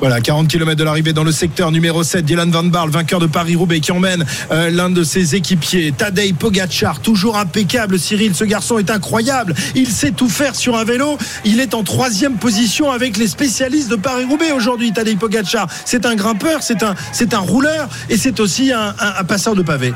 [0.00, 2.24] Voilà, 40 km de l'arrivée dans le secteur numéro 7.
[2.24, 7.00] Dylan Van Barle, vainqueur de Paris-Roubaix, qui emmène euh, l'un de ses équipiers, Tadej Pogacar,
[7.00, 7.98] toujours impeccable.
[7.98, 9.54] Cyril, ce garçon est incroyable.
[9.74, 11.18] Il sait tout faire sur un vélo.
[11.44, 15.66] Il est en troisième position avec les spécialistes de Paris-Roubaix aujourd'hui, Tadej Pogacar.
[15.84, 19.54] C'est un grimpeur, c'est un, c'est un rouleur et c'est aussi un, un- un passeur
[19.54, 19.92] de pavés.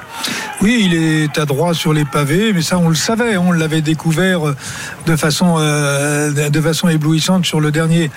[0.61, 4.49] Oui, il est adroit sur les pavés, mais ça on le savait, on l'avait découvert
[4.49, 4.57] euh,
[5.07, 8.11] de façon euh, de façon éblouissante sur le dernier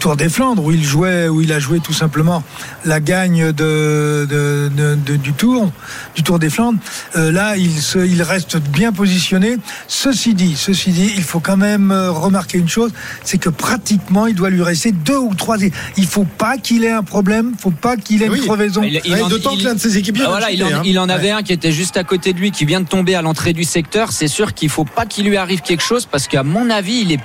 [0.00, 2.42] Tour des Flandres où il jouait, où il a joué tout simplement
[2.84, 5.72] la gagne de, de- de- de- du Tour,
[6.14, 6.78] du Tour des Flandres.
[7.16, 9.56] Euh, là, il se, il reste bien positionné.
[9.88, 12.92] Ceci dit, ceci dit, il faut quand même euh, remarquer une chose,
[13.24, 15.56] c'est que pratiquement il doit lui rester deux ou trois.
[15.96, 18.38] Il faut pas qu'il ait un problème, il faut pas qu'il ait Oui.
[18.40, 18.82] une crevaison.
[18.82, 20.24] Il- il Ouais, en- D'autant il- que l'un de ses équipiers.
[20.26, 20.82] Ah, voilà, il en, hein.
[20.84, 21.30] il en avait Ouais.
[21.38, 23.64] un qui était juste à côté de lui, qui vient de tomber à l'entrée du
[23.64, 24.12] secteur.
[24.12, 27.12] C'est sûr qu'il faut pas qu'il lui arrive quelque chose parce qu'à mon avis, il
[27.12, 27.20] est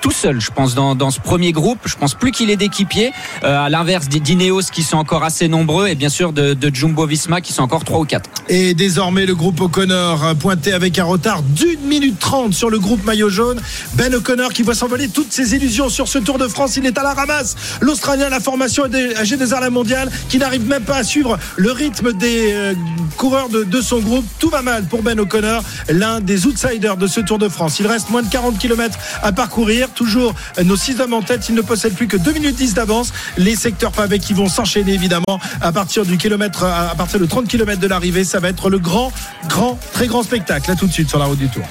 [0.00, 1.78] tout seul, je pense, dans, dans ce premier groupe.
[1.84, 3.12] Je pense plus qu'il est d'équipier,
[3.44, 7.06] euh, à l'inverse des d'Ineos qui sont encore assez nombreux et bien sûr de, Jumbo
[7.06, 8.28] Visma qui sont encore 3 ou 4.
[8.48, 12.78] Et désormais, le groupe O'Connor euh, pointé avec un retard d'une minute trente sur le
[12.78, 13.60] groupe maillot jaune.
[13.94, 16.76] Ben O'Connor qui voit s'envoler toutes ses illusions sur ce Tour de France.
[16.76, 17.56] Il est à la ramasse.
[17.80, 19.14] L'Australien, la formation des
[19.52, 22.74] Arts la mondiale, qui n'arrive même pas à suivre le rythme des euh,
[23.16, 24.24] coureurs de, de son groupe.
[24.38, 27.80] Tout va mal pour Ben O'Connor, l'un des outsiders de ce Tour de France.
[27.80, 29.87] Il reste moins de 40 km à parcourir.
[29.94, 31.48] Toujours euh, nos six hommes en tête.
[31.48, 33.12] Il ne possède plus que 2 minutes 10 d'avance.
[33.36, 37.48] Les secteurs pavés qui vont s'enchaîner évidemment à partir du kilomètre, à partir de 30
[37.48, 38.24] km de l'arrivée.
[38.24, 39.12] Ça va être le grand,
[39.48, 40.70] grand, très grand spectacle.
[40.70, 41.64] Là tout de suite sur la route du Tour.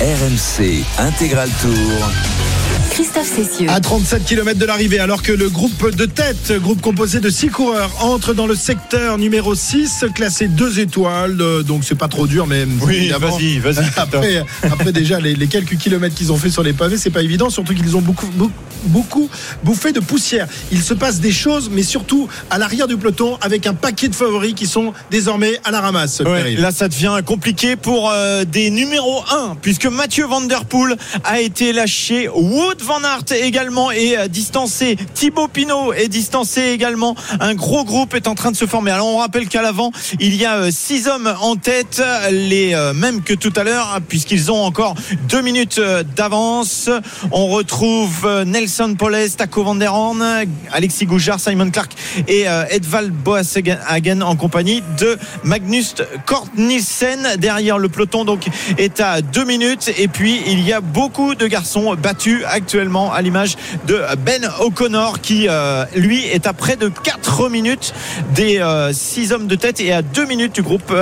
[0.00, 2.57] RMC Intégral Tour.
[2.98, 3.68] Christophe Cessieux.
[3.70, 7.46] À 37 km de l'arrivée, alors que le groupe de tête, groupe composé de 6
[7.50, 11.40] coureurs, entre dans le secteur numéro 6, classé 2 étoiles.
[11.40, 13.84] Euh, Donc c'est pas trop dur, mais Oui, vas-y, vas-y.
[13.96, 17.22] Après, après déjà les, les quelques kilomètres qu'ils ont fait sur les pavés, c'est pas
[17.22, 18.52] évident, surtout qu'ils ont beaucoup, beaucoup,
[18.86, 19.30] beaucoup
[19.62, 20.48] bouffé de poussière.
[20.72, 24.14] Il se passe des choses, mais surtout à l'arrière du peloton, avec un paquet de
[24.16, 26.18] favoris qui sont désormais à la ramasse.
[26.26, 30.96] Ouais, là, ça devient compliqué pour euh, des numéros 1, puisque Mathieu Van Der Poel
[31.22, 32.28] a été lâché.
[32.28, 34.96] Wood Van Aert également est euh, distancé.
[35.12, 37.14] Thibaut Pinot est distancé également.
[37.38, 38.92] Un gros groupe est en train de se former.
[38.92, 42.94] Alors, on rappelle qu'à l'avant, il y a euh, six hommes en tête, les euh,
[42.94, 44.94] mêmes que tout à l'heure, puisqu'ils ont encore
[45.28, 45.78] deux minutes
[46.16, 46.88] d'avance.
[47.30, 50.24] On retrouve Nelson Poles, Taco Van Der Horn,
[50.72, 51.92] Alexis Goujard, Simon Clark
[52.26, 58.46] et Edvald Boashagen en compagnie de Magnus Kort Nielsen derrière le peloton donc
[58.78, 63.12] est à deux minutes et puis il y a beaucoup de garçons battus actuellement actuellement
[63.12, 63.56] à l'image
[63.88, 67.92] de Ben O'Connor qui euh, lui est à près de 4 minutes
[68.36, 68.62] des
[68.92, 70.92] 6 hommes de tête et à 2 minutes du groupe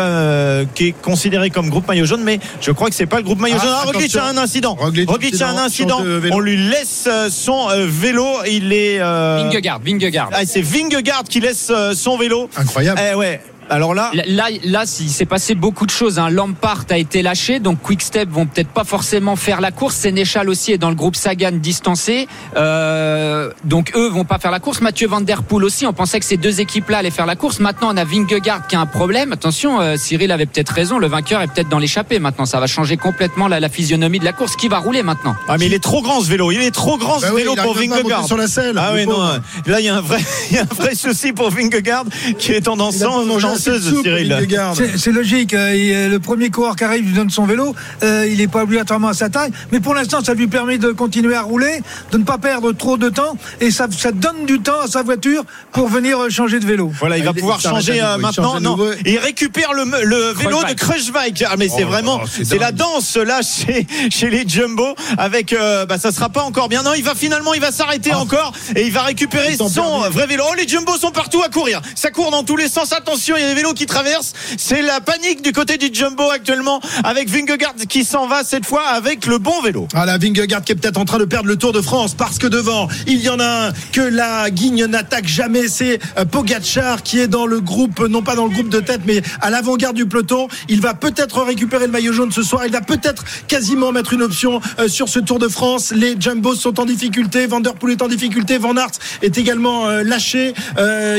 [0.74, 3.40] qui est considéré comme groupe maillot jaune mais je crois que c'est pas le groupe
[3.40, 3.74] maillot Ah, jaune.
[3.76, 4.74] Ah, Roglic a un incident.
[4.74, 6.02] Roglic, Roglic a un incident.
[6.32, 8.24] On lui laisse euh, son euh, vélo.
[8.48, 8.98] Il est.
[9.00, 10.30] euh, Vingegaard, Vingegaard.
[10.32, 12.48] ah, c'est Vingegaard qui laisse euh, son vélo.
[12.56, 13.00] Incroyable.
[13.10, 13.40] Eh ouais.
[13.68, 14.10] Alors là.
[14.26, 16.18] Là, là, il s'est passé beaucoup de choses.
[16.18, 16.30] Hein.
[16.30, 19.96] Lampard a été lâché, donc Quickstep vont peut-être pas forcément faire la course.
[19.96, 24.60] Sénéchal aussi est dans le groupe Sagan distancé, Euh, donc eux vont pas faire la
[24.60, 24.80] course.
[24.80, 25.86] Mathieu Van Der Poel aussi.
[25.86, 27.58] On pensait que ces deux équipes-là allaient faire la course.
[27.60, 29.32] Maintenant, on a Vingegaard qui a un problème.
[29.32, 30.98] Attention, euh, Cyril avait peut-être raison.
[30.98, 32.18] Le vainqueur est peut-être dans l'échappée.
[32.18, 34.56] Maintenant, ça va changer complètement la, la physionomie de la course.
[34.56, 35.34] Qui va rouler maintenant?
[35.48, 36.50] Ah mais il est trop grand ce vélo.
[36.52, 38.26] Il est trop grand Bah ce oui, vélo pour Vingegaard.
[38.26, 38.78] sur la selle.
[38.78, 39.18] Ah oui non.
[39.66, 42.04] Là il y a un vrai, il y a un vrai souci pour Vingegaard
[42.38, 44.48] qui est en Il de Cyril.
[44.96, 45.54] C'est logique.
[45.54, 47.74] euh, le premier coureur qui arrive lui donne son vélo.
[48.02, 49.50] euh, il n'est pas obligatoirement à sa taille.
[49.72, 51.80] Mais pour l'instant, ça lui permet de continuer à rouler,
[52.12, 53.36] de ne pas perdre trop de temps.
[53.60, 56.90] Et ça, ça donne du temps à sa voiture pour venir euh, changer de vélo.
[56.98, 58.60] Voilà, il Ah, va il- pouvoir il changer nouveau, maintenant.
[58.60, 61.34] Non, il récupère le, le vélo de Kruijswijk.
[61.34, 61.44] Kruijswijk.
[61.48, 65.52] Ah, mais c'est Oh, vraiment, c'est c'est la danse là chez, chez les Jumbo avec,
[65.52, 66.82] euh, bah ça sera pas encore bien.
[66.82, 69.68] Non, il va finalement, il va s'arrêter encore et il va récupérer son
[70.10, 70.44] vrai vélo.
[70.50, 71.80] Oh, les Jumbo sont partout à courir.
[71.94, 72.92] Ça court dans tous les sens.
[72.92, 74.32] Attention, il y a des vélos qui traversent.
[74.58, 78.82] C'est la panique du côté du Jumbo actuellement avec Vingegaard qui s'en va cette fois
[78.88, 79.86] avec le bon vélo.
[79.94, 82.38] Ah la Vingegaard qui est peut-être en train de perdre le Tour de France parce
[82.38, 85.68] que devant il y en a un que la Guigne n'attaque jamais.
[85.68, 89.02] C'est euh, Pogacar qui est dans le groupe non pas dans le groupe de tête
[89.06, 90.48] mais à l'avant-garde du peloton.
[90.68, 92.62] Il va peut-être récupérer le maillot jaune ce soir.
[92.66, 95.92] Il va peut-être quasiment mettre une option euh, sur ce Tour de France.
[95.94, 97.46] Les Jumbos sont en difficulté.
[97.46, 98.58] Van Der Poel est en difficulté.
[98.58, 100.54] Van Aert est également euh, lâché.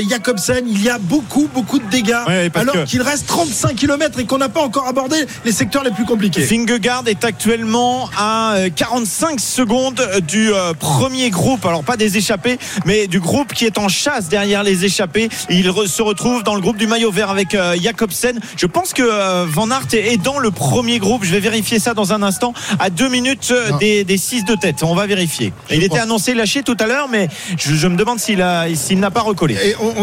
[0.09, 4.25] Jacobsen il y a beaucoup beaucoup de dégâts Ouais, alors qu'il reste 35 km et
[4.25, 8.69] qu'on n'a pas encore abordé les secteurs les plus compliqués Vingegaard est actuellement à euh,
[8.75, 13.77] 45 secondes du euh, premier groupe, alors pas des échappés, mais du groupe qui est
[13.77, 15.29] en chasse derrière les échappés.
[15.49, 18.39] Il re- se retrouve dans le groupe du maillot vert avec euh, Jacobsen.
[18.55, 21.23] Je pense que euh, Van Aert est dans le premier groupe.
[21.23, 22.53] Je vais vérifier ça dans un instant.
[22.79, 24.83] À deux minutes euh, des, des six de tête.
[24.83, 25.53] On va vérifier.
[25.71, 27.27] Il était annoncé lâché tout à l'heure, mais
[27.57, 29.55] je, je me demande s'il n'a pas recollé.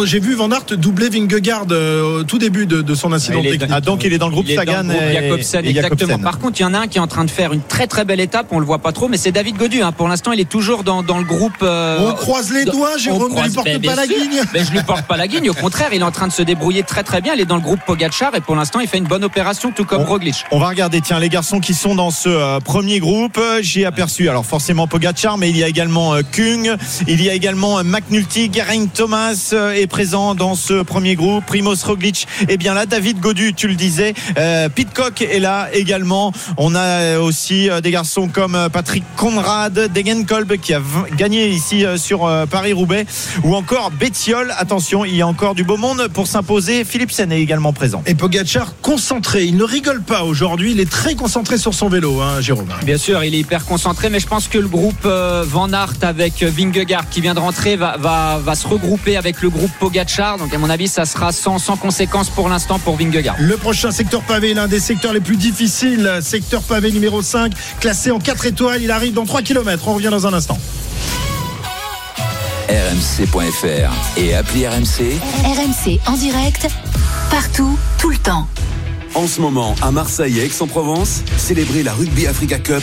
[0.04, 1.66] J'ai vu Van Aert doubler Vingegaard
[2.04, 3.70] euh, au tout début de, de son incident Il est- technique.
[3.72, 5.64] Ah, donc il est dans le groupe Il est dans Sagan le groupe et, Jacobsen,
[5.64, 5.98] et exactement.
[6.08, 6.22] Jacobsen.
[6.22, 7.86] Par contre, il y en a un qui est en train de faire une très
[7.86, 8.46] très belle étape.
[8.50, 9.82] On le voit pas trop, mais c'est David Godu.
[9.82, 9.92] hein.
[9.92, 11.54] Pour l'instant, il est toujours dans, dans le groupe.
[11.62, 14.16] euh, On croise les doigts, Jérôme, ne lui porte ben, pas la sûr.
[14.16, 14.42] guigne.
[14.52, 15.50] Ben, je lui porte pas la guigne.
[15.50, 17.34] Au contraire, il est en train de se débrouiller très très bien.
[17.34, 19.84] Il est dans le groupe Pogacar et pour l'instant, il fait une bonne opération, tout
[19.84, 20.44] comme On- Roglic.
[20.50, 23.38] On va regarder, tiens, les garçons qui sont dans ce euh, premier groupe.
[23.38, 26.74] Euh, J'ai aperçu, alors forcément Pogacar, mais il y a également Kung,
[27.08, 31.44] il y a également McNulty, Geraint Thomas est présent dans ce premier groupe.
[31.46, 32.86] Primoz Roglic est bien là.
[32.86, 34.14] David Godu, tu le disais.
[34.36, 36.32] Euh, Pitcock est là également.
[36.56, 40.80] On a euh, aussi euh, des garçons comme euh, Patrick Conrad, Degenkolb qui a
[41.16, 43.06] gagné ici euh, sur euh, Paris-Roubaix,
[43.44, 44.52] ou encore Bettiol.
[44.58, 46.84] Attention, il y a encore du beau monde pour s'imposer.
[46.84, 48.02] Philipsen est également présent.
[48.06, 52.20] Et Pogacar concentré, il ne rigole pas aujourd'hui, il est très concentré sur son vélo,
[52.20, 52.72] hein, Jérôme.
[52.84, 56.02] Bien sûr, il est hyper concentré, mais je pense que le groupe euh, Van Aert
[56.02, 60.38] avec Vingegaard qui vient de rentrer va, va, va se regrouper avec le groupe Pogacar.
[60.38, 63.36] Donc à mon avis, ça sera sans, sans conséquence pour l'instant pour Vingegaard.
[63.38, 68.10] Le prochain secteur pavé, l'un des secteurs les plus difficiles, secteur pavé numéro 5, classé
[68.10, 69.88] en 4 étoiles, il arrive dans 3 km.
[69.88, 70.58] On revient dans un instant.
[72.68, 75.18] rmc.fr et appli RMC.
[75.44, 76.68] RMC en direct,
[77.30, 78.46] partout, tout le temps.
[79.14, 82.82] En ce moment, à Marseille et Aix-en-Provence, célébrez la Rugby Africa Cup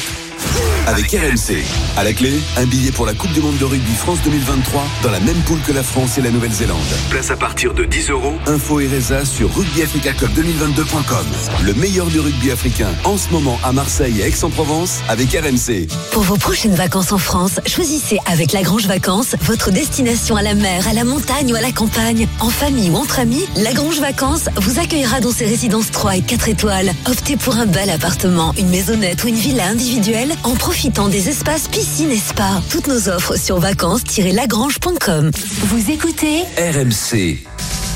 [0.91, 1.63] avec RMC.
[1.95, 5.11] À la clé, un billet pour la Coupe du Monde de rugby France 2023 dans
[5.11, 6.79] la même poule que la France et la Nouvelle-Zélande.
[7.09, 8.33] Place à partir de 10 euros.
[8.45, 11.25] Info et résa sur rugbyafricacup2022.com.
[11.63, 15.87] Le meilleur du rugby africain en ce moment à Marseille et Aix-en-Provence avec RMC.
[16.11, 20.87] Pour vos prochaines vacances en France, choisissez avec Lagrange Vacances votre destination à la mer,
[20.89, 22.27] à la montagne ou à la campagne.
[22.41, 26.49] En famille ou entre amis, Lagrange Vacances vous accueillera dans ses résidences 3 et 4
[26.49, 26.91] étoiles.
[27.05, 31.67] Optez pour un bel appartement, une maisonnette ou une villa individuelle en profitant des espaces
[31.67, 32.59] piscine et spa.
[32.71, 35.29] Toutes nos offres sur vacances-lagrange.com.
[35.65, 37.37] Vous écoutez RMC.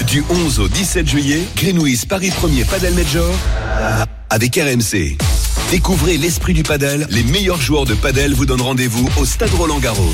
[0.05, 3.33] Du 11 au 17 juillet, Greenwich Paris 1er Padel Major
[4.29, 5.17] avec RMC.
[5.71, 7.07] Découvrez l'esprit du padel.
[7.09, 10.13] Les meilleurs joueurs de padel vous donnent rendez-vous au Stade Roland Garros.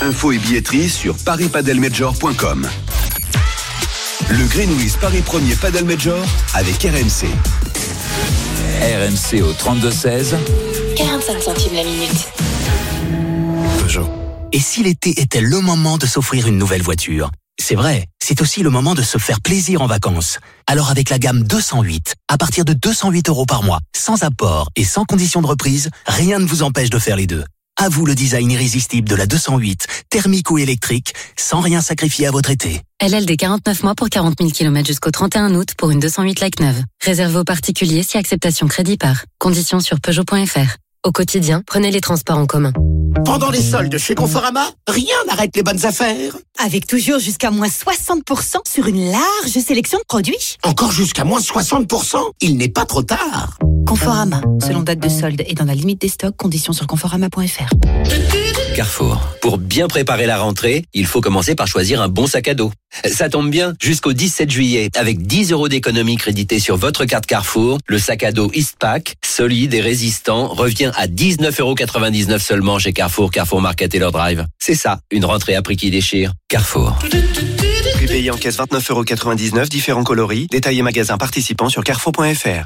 [0.00, 2.68] Info et billetterie sur parispadelmajor.com.
[4.30, 6.24] Le Greenwich Paris 1er Padel Major
[6.54, 7.26] avec RMC.
[8.80, 10.36] RMC au 32-16.
[10.96, 12.28] 45 centimes la minute.
[14.52, 17.30] Et si l'été était le moment de s'offrir une nouvelle voiture?
[17.58, 20.38] C'est vrai, c'est aussi le moment de se faire plaisir en vacances.
[20.66, 24.84] Alors avec la gamme 208, à partir de 208 euros par mois, sans apport et
[24.84, 27.44] sans condition de reprise, rien ne vous empêche de faire les deux.
[27.78, 32.30] À vous le design irrésistible de la 208, thermique ou électrique, sans rien sacrifier à
[32.30, 32.80] votre été.
[33.02, 36.80] LLD 49 mois pour 40 000 km jusqu'au 31 août pour une 208 like neuve.
[37.02, 39.24] Réservé aux particuliers si acceptation crédit par.
[39.38, 40.76] Conditions sur Peugeot.fr.
[41.04, 42.72] Au quotidien, prenez les transports en commun.
[43.24, 46.36] Pendant les soldes chez Conforama, rien n'arrête les bonnes affaires.
[46.64, 50.58] Avec toujours jusqu'à moins 60% sur une large sélection de produits.
[50.62, 53.58] Encore jusqu'à moins 60% Il n'est pas trop tard.
[53.84, 58.61] Conforama, selon date de solde et dans la limite des stocks, conditions sur conforama.fr.
[58.74, 59.20] Carrefour.
[59.42, 62.72] Pour bien préparer la rentrée, il faut commencer par choisir un bon sac à dos.
[63.04, 67.78] Ça tombe bien, jusqu'au 17 juillet, avec 10 euros d'économie créditée sur votre carte Carrefour,
[67.86, 73.30] le sac à dos Eastpak, solide et résistant, revient à 19,99 euros seulement chez Carrefour,
[73.30, 74.46] Carrefour Market et leur drive.
[74.58, 76.32] C'est ça, une rentrée à prix qui déchire.
[76.48, 76.98] Carrefour.
[77.94, 82.64] Prix payé en caisse 29,99 euros, différents coloris, détaillés magasin participants sur carrefour.fr.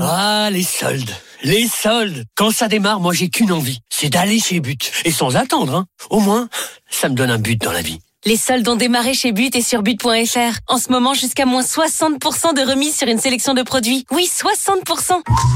[0.00, 1.10] Ah, les soldes
[1.42, 4.90] les soldes Quand ça démarre, moi j'ai qu'une envie, c'est d'aller chez But.
[5.04, 5.86] Et sans attendre, hein.
[6.10, 6.48] Au moins,
[6.90, 8.00] ça me donne un but dans la vie.
[8.26, 10.58] Les soldes ont démarré chez But et sur but.fr.
[10.66, 14.04] En ce moment, jusqu'à moins 60% de remise sur une sélection de produits.
[14.10, 15.12] Oui, 60%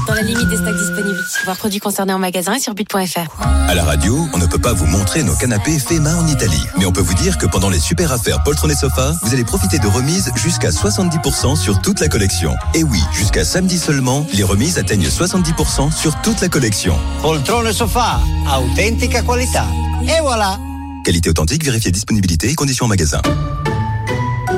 [0.07, 1.19] Dans la limite des stocks disponibles.
[1.43, 3.29] Voir produits concernés en magasin et sur but.fr.
[3.67, 6.63] À la radio, on ne peut pas vous montrer nos canapés faits main en Italie.
[6.77, 9.43] Mais on peut vous dire que pendant les super affaires Poltron et Sofa, vous allez
[9.43, 12.55] profiter de remises jusqu'à 70% sur toute la collection.
[12.73, 16.97] Et oui, jusqu'à samedi seulement, les remises atteignent 70% sur toute la collection.
[17.21, 19.65] Poltron et Sofa, authentica qualità.
[20.03, 20.57] Et voilà
[21.03, 23.21] Qualité authentique, vérifiez disponibilité et conditions en magasin.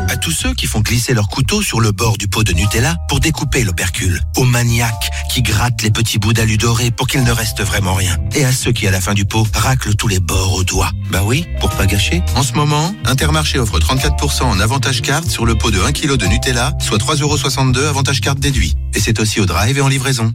[0.09, 2.97] À tous ceux qui font glisser leur couteau sur le bord du pot de Nutella
[3.07, 4.19] pour découper l'opercule.
[4.35, 8.17] Aux maniaques qui grattent les petits bouts d'alu doré pour qu'il ne reste vraiment rien.
[8.35, 10.91] Et à ceux qui, à la fin du pot, raclent tous les bords au doigt.
[11.11, 12.21] Bah oui, pour pas gâcher.
[12.35, 16.17] En ce moment, Intermarché offre 34% en avantage carte sur le pot de 1 kg
[16.17, 18.75] de Nutella, soit 3,62€ avantage carte déduit.
[18.93, 20.33] Et c'est aussi au drive et en livraison.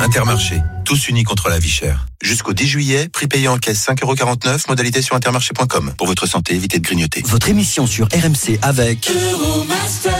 [0.00, 2.06] Intermarché, tous unis contre la vie chère.
[2.22, 5.94] Jusqu'au 10 juillet, prix payé en caisse 5,49€, modalité sur intermarché.com.
[5.96, 7.22] Pour votre santé, évitez de grignoter.
[7.26, 9.10] Votre émission sur RMC avec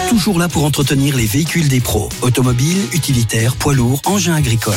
[0.09, 4.75] toujours là pour entretenir les véhicules des pros, automobiles, utilitaires, poids lourds, engins agricoles.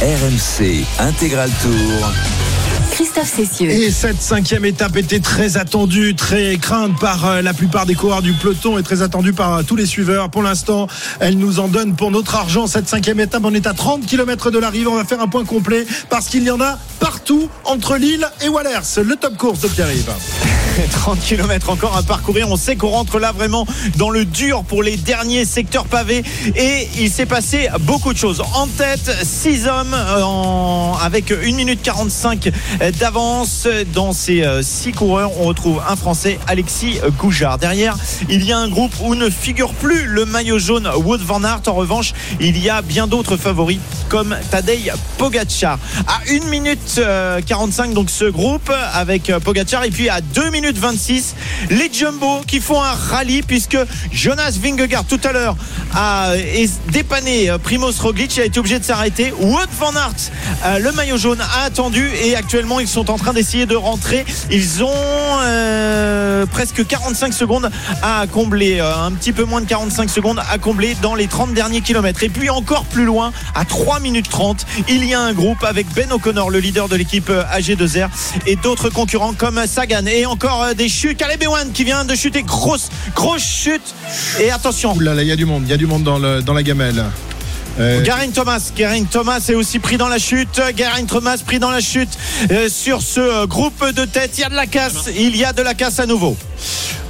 [0.00, 2.12] RMC Intégral Tour.
[2.94, 3.60] Christophe.
[3.60, 8.22] Et cette cinquième étape était très attendue, très crainte par euh, la plupart des coureurs
[8.22, 10.30] du peloton et très attendue par euh, tous les suiveurs.
[10.30, 10.86] Pour l'instant,
[11.18, 12.68] elle nous en donne pour notre argent.
[12.68, 14.86] Cette cinquième étape, on est à 30 km de l'arrivée.
[14.86, 18.48] On va faire un point complet parce qu'il y en a partout entre Lille et
[18.48, 19.02] Wallers.
[19.04, 20.53] Le top course de Pierre-Yves.
[20.90, 22.48] 30 km encore à parcourir.
[22.50, 26.24] On sait qu'on rentre là vraiment dans le dur pour les derniers secteurs pavés.
[26.56, 28.42] Et il s'est passé beaucoup de choses.
[28.54, 32.50] En tête, 6 hommes euh, avec 1 minute 45
[32.98, 33.68] d'avance.
[33.92, 37.58] Dans ces 6 coureurs, on retrouve un Français, Alexis Goujard.
[37.58, 37.96] Derrière,
[38.28, 41.62] il y a un groupe où ne figure plus le maillot jaune Wood Van Aert.
[41.66, 45.78] En revanche, il y a bien d'autres favoris comme Tadej Pogacar.
[46.06, 47.00] À 1 minute
[47.46, 49.84] 45, donc ce groupe avec Pogacar.
[49.84, 51.34] Et puis à 2 minutes 26,
[51.70, 53.78] les Jumbo qui font un rallye puisque
[54.12, 55.56] Jonas Vingegaard tout à l'heure
[55.94, 56.32] a
[56.90, 58.38] dépanné Primoz Roglic.
[58.38, 59.32] A été obligé de s'arrêter.
[59.38, 63.66] Wood Van Aert, le maillot jaune, a attendu et actuellement ils sont en train d'essayer
[63.66, 64.24] de rentrer.
[64.50, 64.90] Ils ont
[65.42, 67.70] euh, presque 45 secondes
[68.02, 71.54] à combler, euh, un petit peu moins de 45 secondes à combler dans les 30
[71.54, 72.22] derniers kilomètres.
[72.22, 75.86] Et puis encore plus loin, à 3 minutes 30, il y a un groupe avec
[75.94, 78.08] Ben O'Connor, le leader de l'équipe AG2R,
[78.46, 80.06] et d'autres concurrents comme Sagan.
[80.06, 81.18] Et encore des chutes.
[81.18, 83.94] Caleb Ewan qui vient de chuter, grosse, grosse chute.
[84.40, 84.98] Et attention.
[84.98, 86.62] Là, il y a du monde, il y a du monde dans, le, dans la
[86.62, 87.04] gamelle.
[87.80, 88.02] Euh...
[88.02, 90.60] Garin Thomas, Garin Thomas est aussi pris dans la chute.
[90.76, 92.10] Garin Thomas pris dans la chute
[92.50, 94.32] euh, sur ce groupe de tête.
[94.38, 96.36] Il y a de la casse, il y a de la casse à nouveau.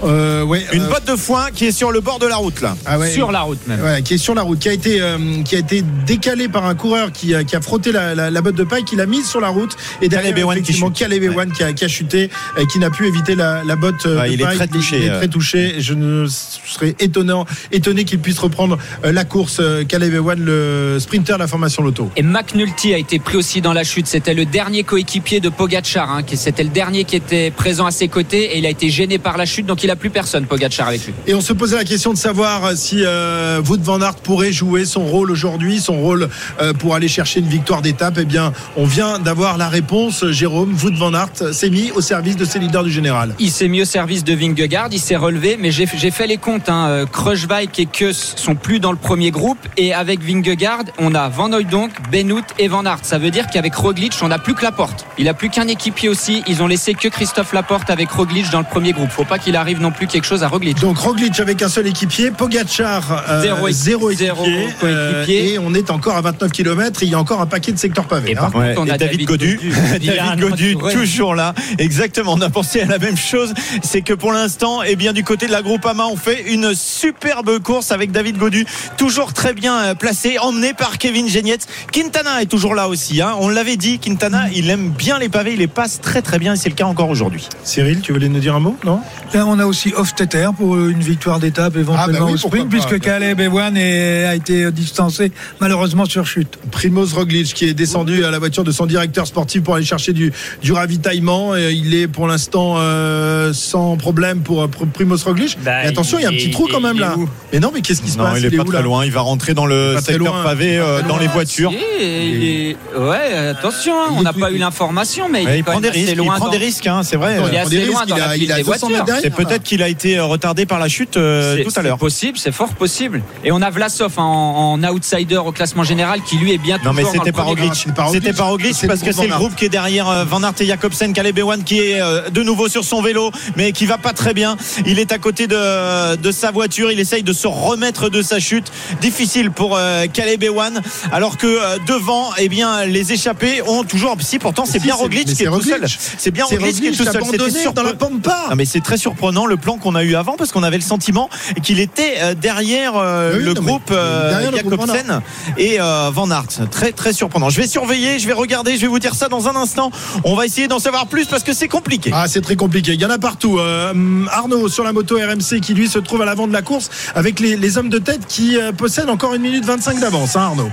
[0.05, 2.77] Euh, ouais, une botte de foin qui est sur le bord de la route là.
[2.85, 3.81] Ah ouais, sur la route même.
[3.81, 6.67] Ouais, qui est sur la route, qui a été euh, qui a été décalé par
[6.67, 9.07] un coureur qui a, qui a frotté la, la, la, botte de paille, qui l'a
[9.07, 12.31] mise sur la route et derrière Caleb effectivement Caleb Ewan qui, a, qui a chuté
[12.59, 14.55] et qui n'a pu éviter la, la botte de il paille.
[14.55, 15.75] Est très touché, il est très touché.
[15.79, 19.61] Je ne serais étonnant étonné qu'il puisse reprendre la course.
[19.89, 22.11] Caleb Ewan, le sprinter de la formation Loto.
[22.17, 24.07] Et McNulty a été pris aussi dans la chute.
[24.07, 26.11] C'était le dernier coéquipier de Pogacar.
[26.11, 29.19] Hein, C'était le dernier qui était présent à ses côtés et il a été gêné
[29.19, 31.15] par la chute, donc il a plus personne Pogacar avec lui.
[31.27, 34.85] Et on se posait la question de savoir si euh, Wout van Aert pourrait jouer
[34.85, 36.29] son rôle aujourd'hui, son rôle
[36.61, 38.19] euh, pour aller chercher une victoire d'étape.
[38.19, 40.25] Eh bien, on vient d'avoir la réponse.
[40.31, 43.35] Jérôme, Wout van Aert s'est mis au service de ses leaders du général.
[43.39, 46.69] Il s'est mis au service de Vingegaard, il s'est relevé, mais j'ai fait les comptes.
[46.69, 47.05] Hein.
[47.11, 51.53] Kruijswijk et Kuss sont plus dans le premier groupe et avec Vingegaard, on a Van
[51.53, 53.01] Hooydonk, Benoît et Van Aert.
[53.03, 55.07] Ça veut dire qu'avec Roglic, on n'a plus que Laporte.
[55.19, 56.43] Il a plus qu'un équipier aussi.
[56.47, 59.11] Ils ont laissé que Christophe Laporte avec Roglic dans le premier groupe.
[59.11, 60.81] Faut pas qu'il arrive non plus quelque chose à Roglic.
[60.81, 65.55] Donc Roglic avec un seul équipier, Pogacar euh, Zéro équi- zéro zéro équipier, euh, coéquipier.
[65.55, 67.01] et on est encore à 29 km.
[67.03, 68.33] Il y a encore un paquet de secteurs pavés.
[68.33, 68.41] Et hein.
[68.41, 69.61] par contre, Ouais, on et a David, David Godu,
[70.03, 71.55] David Godu toujours là.
[71.79, 72.35] Exactement.
[72.35, 73.53] On a pensé à la même chose.
[73.83, 77.59] C'est que pour l'instant, eh bien, du côté de la Groupama, on fait une superbe
[77.61, 81.67] course avec David Godu, toujours très bien euh, placé, emmené par Kevin Genietz.
[81.93, 83.21] Quintana est toujours là aussi.
[83.23, 83.35] hein.
[83.41, 86.55] On l'avait dit, Quintana, il aime bien les pavés, il les passe très très bien
[86.55, 87.49] et c'est le cas encore aujourd'hui.
[87.65, 89.01] Cyril, tu voulais nous dire un mot Non?
[89.33, 92.71] Là, on a aussi Hofstetter pour une victoire d'étape éventuellement Ah, bah oui, au sprint,
[92.71, 96.59] pas, puisque Caleb Ewan est- a été distancé malheureusement sur chute.
[96.71, 100.13] Primoz Roglic qui est descendu à la voiture de son directeur sportif pour aller chercher
[100.13, 101.57] du, du ravitaillement.
[101.57, 105.59] Et il est pour l'instant euh, sans problème pour, euh, pour Primoz Roglic.
[105.65, 107.05] Bah, Et attention, il y a un il petit est- trou quand même il est
[107.05, 107.17] là.
[107.53, 108.39] Mais non, mais qu'est-ce qui se Non, passe?
[108.39, 108.83] il est pas où, très là?
[108.83, 109.05] loin.
[109.05, 111.71] Il va rentrer dans le Pas très secteur pavé euh, dans les voitures.
[111.71, 115.59] Si, il est- Ouais, attention, hein, on n'a pas eu l'information, mais Ouais, il, il
[115.59, 116.11] est prend des risques.
[116.13, 117.33] Il loin prend des risques, hein, c'est vrai.
[117.35, 119.04] Il est prend des assez loin risques, dans il la il des 200 mètres voitures.
[119.23, 121.97] C'est peut-être qu'il a été euh, retardé par la chute euh, tout à l'heure.
[121.99, 123.23] C'est possible, c'est fort possible.
[123.45, 126.93] Et on a Vlasov en, en outsider au classement général qui lui est bien Non
[126.93, 127.75] mais c'était premier Roglic,
[128.13, 128.77] C'était pas Roglic.
[128.87, 131.65] parce que c'est le groupe qui est derrière euh, Van Aert et Jacobsen, Caleb Ewan
[131.65, 134.57] qui est euh, de nouveau sur son vélo mais qui va pas très bien.
[134.87, 138.39] Il est à côté de, de sa voiture, il essaye de se remettre de sa
[138.41, 138.71] chute.
[139.01, 140.81] Difficile pour euh, Caleb Ewan
[141.13, 144.95] alors que euh, devant eh bien les échappés ont toujours si pourtant c'est Si, bien
[144.97, 145.85] c'est- Roglic qui est c'est tout seul.
[146.19, 147.07] C'est bien Roglic qui est tout seul.
[147.07, 148.47] C'était abandonné dans la Pampa.
[148.51, 150.83] Ah, mais c'est très surprenant le plan qu'on a eu avant parce qu'on avait le
[150.83, 151.29] sentiment
[151.63, 154.87] qu'il était euh, derrière euh, Oui, le non, mais groupe euh, derrière le groupe Van
[154.87, 155.21] Jacobsen
[155.59, 156.71] et Van Aert.
[156.71, 157.51] Très très surprenant.
[157.51, 159.91] Je vais surveiller, je vais regarder, je vais vous dire ça dans un instant.
[160.25, 162.11] On va essayer d'en savoir plus parce que c'est compliqué.
[162.13, 162.93] Ah, c'est très compliqué.
[162.95, 163.59] Il y en a partout.
[163.59, 163.93] Euh,
[164.31, 167.41] Arnaud sur la moto RMC qui lui se trouve à l'avant de la course avec
[167.41, 170.71] les, les hommes de tête qui possèdent encore une minute 25 d'avance, hein, Arnaud.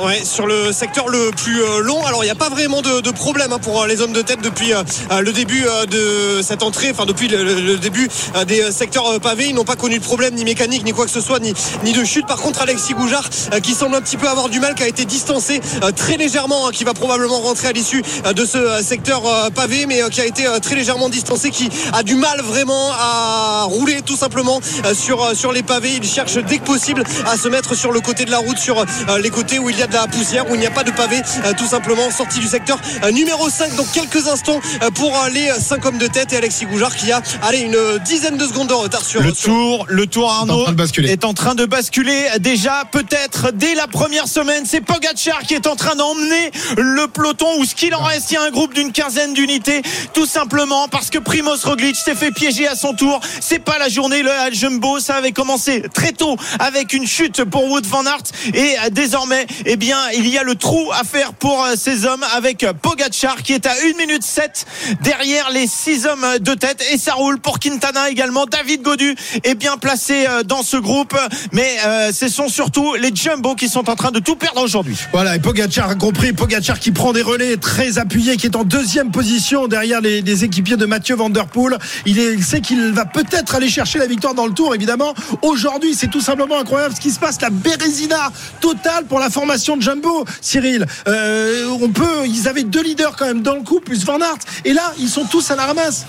[0.00, 2.04] Ouais, sur le secteur le plus euh, long.
[2.04, 4.22] Alors, il n'y a pas vraiment de, de problème hein, pour euh, les hommes de
[4.22, 4.82] tête depuis euh,
[5.20, 8.08] le début de cette entrée, enfin depuis le, début
[8.48, 9.46] des secteurs pavés.
[9.46, 11.54] Ils n'ont pas connu de problème ni mécanique, ni quoi que ce soit, ni,
[11.84, 12.26] ni de chute.
[12.26, 13.28] Par contre, Alexis Goujard,
[13.62, 15.60] qui semble un petit peu avoir du mal, qui a été distancé
[15.94, 19.22] très légèrement, hein, qui va probablement rentrer à l'issue de ce secteur
[19.54, 24.02] pavé, mais qui a été très légèrement distancé, qui a du mal vraiment à rouler
[24.02, 24.60] tout simplement
[24.92, 25.92] sur, sur les pavés.
[25.96, 28.84] Il cherche dès que possible à se mettre sur le côté de la route, sur
[29.22, 30.90] les côtés où il y a de la poussière, où il n'y a pas de
[30.90, 35.12] pavé, euh, tout simplement sorti du secteur euh, numéro 5 dans quelques instants euh, pour
[35.32, 38.68] les 5 hommes de tête et Alexis Goujard qui a allez, une dizaine de secondes
[38.68, 41.10] de retard sur Le sur- tour, le tour Arnaud en train de basculer.
[41.10, 44.64] est en train de basculer déjà peut-être dès la première semaine.
[44.66, 48.30] C'est Pogacar qui est en train d'emmener le peloton ou ce qu'il en reste.
[48.30, 52.14] Il y a un groupe d'une quinzaine d'unités, tout simplement parce que Primoz Roglic s'est
[52.14, 53.20] fait piéger à son tour.
[53.40, 57.64] C'est pas la journée le Jumbo, ça avait commencé très tôt avec une chute pour
[57.70, 58.22] Wood van Aert
[58.54, 62.24] et désormais, eh bien, il y a le trou à faire pour euh, ces hommes
[62.36, 64.66] avec Pogacar qui est à 1 minute 7
[65.02, 68.46] derrière les 6 hommes de tête et ça roule pour Quintana également.
[68.46, 71.18] David Godu est bien placé euh, dans ce groupe,
[71.50, 74.96] mais euh, ce sont surtout les Jumbo qui sont en train de tout perdre aujourd'hui.
[75.12, 76.32] Voilà, et Pogacar a compris.
[76.32, 80.76] Pogacar qui prend des relais très appuyés, qui est en deuxième position derrière les, équipiers
[80.76, 81.78] de Mathieu Van Der Poel.
[82.06, 85.14] Il, il sait qu'il va peut-être aller chercher la victoire dans le tour, évidemment.
[85.42, 87.40] Aujourd'hui, c'est tout simplement incroyable ce qui se passe.
[87.40, 90.86] La bérésina totale pour la formation de Jumbo, Cyril.
[91.08, 94.38] Euh, on peut, ils avaient deux leaders quand même dans le coup, plus Van Aert.
[94.64, 96.04] Et là, ils sont tous à la ramasse.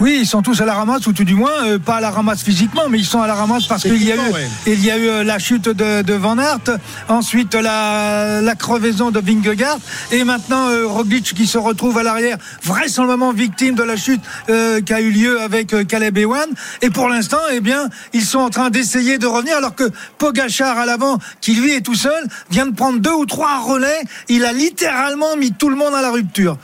[0.00, 2.10] Oui, ils sont tous à la ramasse, ou tout du moins, euh, pas à la
[2.10, 4.48] ramasse physiquement, mais ils sont à la ramasse parce qu'il y a eu, Techniquement, ouais.
[4.66, 9.10] il y a eu euh, la chute de, de Van Aert, ensuite la, la crevaison
[9.10, 9.78] de Vingegaard,
[10.12, 14.80] et maintenant euh, Roglic qui se retrouve à l'arrière, vraisemblablement victime de la chute euh,
[14.80, 16.48] qui a eu lieu avec Caleb Ewan.
[16.82, 20.78] Et pour l'instant, eh bien, ils sont en train d'essayer de revenir, alors que Pogachar
[20.78, 24.00] à l'avant, qui lui est tout seul, vient de prendre deux ou trois relais.
[24.28, 26.56] Il a littéralement mis tout le monde à la rupture.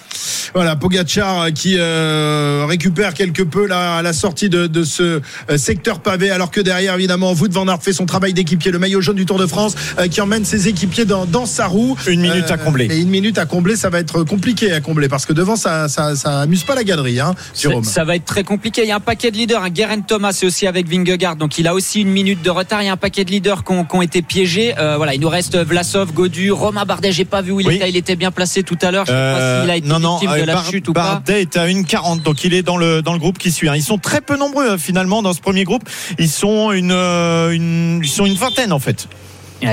[0.55, 5.21] Voilà, Pogacar qui euh, récupère quelque peu la sortie de, de ce
[5.51, 8.79] euh, secteur pavé, alors que derrière, évidemment, Wout van Aert fait son travail d'équipier, le
[8.79, 11.97] maillot jaune du Tour de France, euh, qui emmène ses équipiers dans, dans sa roue.
[12.07, 12.87] Une minute à combler.
[12.91, 15.89] Et une minute à combler, ça va être compliqué à combler, parce que devant, ça,
[15.89, 17.83] ça, ça amuse pas la galerie, hein, Jérôme.
[17.83, 18.83] Ça ça va être très compliqué.
[18.83, 19.63] Il y a un paquet de leaders.
[19.63, 22.83] Un Guerin Thomas c'est aussi avec Vingegaard, donc il a aussi une minute de retard.
[22.83, 24.75] Il y a un paquet de leaders qui ont, qui ont été piégés.
[24.79, 27.13] Euh, voilà, il nous reste Vlasov, Godu, Romain Bardet.
[27.13, 27.77] J'ai pas vu où il Oui.
[27.77, 27.89] était.
[27.91, 29.05] Il était bien placé tout à l'heure.
[29.05, 30.89] Je sais pas Euh, s'il a été non, non, victime de euh, la Bar- chute
[30.89, 31.03] ou pas.
[31.03, 33.69] Bardet est à 1,40, donc il est dans le, dans le groupe qui suit.
[33.69, 33.77] hein.
[33.77, 35.83] Ils sont très peu nombreux euh, finalement dans ce premier groupe.
[36.19, 39.07] Ils sont une, euh, une, ils sont une vingtaine en fait.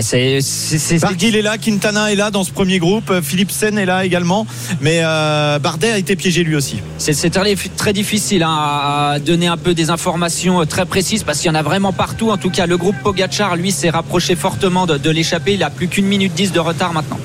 [0.01, 3.77] C'est- c'est- c'est- Barguil est là, Quintana est là dans ce premier groupe, euh, Philipsen
[3.77, 4.47] est là également,
[4.79, 6.77] mais euh, Bardet a été piégé lui aussi.
[6.97, 7.29] C'est
[7.75, 8.55] très difficile hein,
[9.13, 11.91] à donner un peu des informations euh, très précises parce qu'il y en a vraiment
[11.93, 12.29] partout.
[12.31, 15.55] En tout cas, le groupe Pogachar, lui, s'est rapproché fortement de, de l'échappée.
[15.55, 17.19] Il a plus qu'une minute dix de retard maintenant.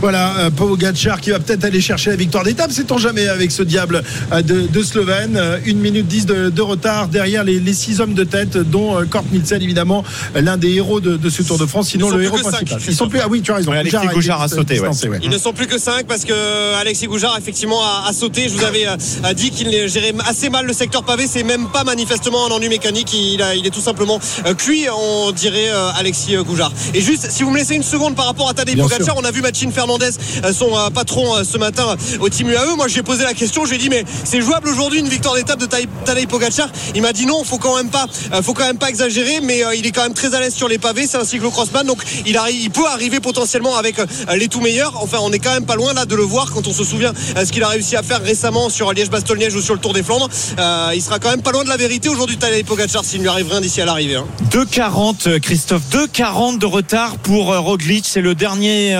[0.00, 3.64] Voilà, euh, Pogacar qui va peut-être aller chercher la victoire d'étape, sait-on jamais avec ce
[3.64, 5.36] diable euh, de, de Slovène.
[5.36, 9.04] Euh, Une minute 10 de, de retard derrière les, les six hommes de tête, dont
[9.10, 10.04] Kort Nielsen, évidemment,
[10.36, 12.80] l'un des héros de, de ce Tour de France, sinon le héros cinq, principal.
[12.86, 13.72] Ils sont plus, ah oui, tu as raison.
[13.72, 14.88] Ouais, Alexis Goujard a sauté, ouais.
[14.88, 15.18] distancé, ouais.
[15.22, 18.48] Ils ne sont plus que 5 parce que Alexis Goujard effectivement a, a sauté.
[18.48, 18.86] Je vous avais
[19.34, 21.26] dit qu'il gérait assez mal le secteur pavé.
[21.28, 23.12] C'est même pas manifestement un ennui mécanique.
[23.14, 24.20] Il, est tout simplement
[24.56, 26.72] cuit, on dirait Alexis Goujard.
[26.94, 29.30] Et juste, si vous me laissez une seconde par rapport à Tadej Pogacar, on a
[29.30, 32.76] vu Machine Fernandez, euh, son euh, patron euh, ce matin au Team UAE.
[32.76, 33.64] Moi, j'ai posé la question.
[33.64, 36.68] J'ai dit, mais c'est jouable aujourd'hui une victoire d'étape de Tadej- Pogacar?
[36.94, 38.06] Il m'a dit non, faut quand même pas,
[38.42, 39.40] faut quand même pas exagérer.
[39.42, 41.06] Mais il est quand même très à l'aise sur les pavés.
[41.06, 42.34] C'est un cyclocrossman, donc il,
[42.70, 43.96] peut arriver potentiellement avec
[44.36, 45.02] les tout meilleurs.
[45.02, 47.12] Enfin, on est quand même pas loin là de le voir quand on se souvient
[47.36, 50.28] ce qu'il a réussi à faire récemment sur Liège-Bastogne-Liège ou sur le Tour des Flandres.
[50.58, 53.22] Euh, il sera quand même pas loin de la vérité aujourd'hui Tadej Pogacar s'il ne
[53.24, 54.16] lui arrive rien d'ici à l'arrivée.
[54.16, 54.26] hein.
[54.50, 58.04] 2,40 euh, Christophe, 2,40 de retard pour Roglic.
[58.08, 58.94] C'est le dernier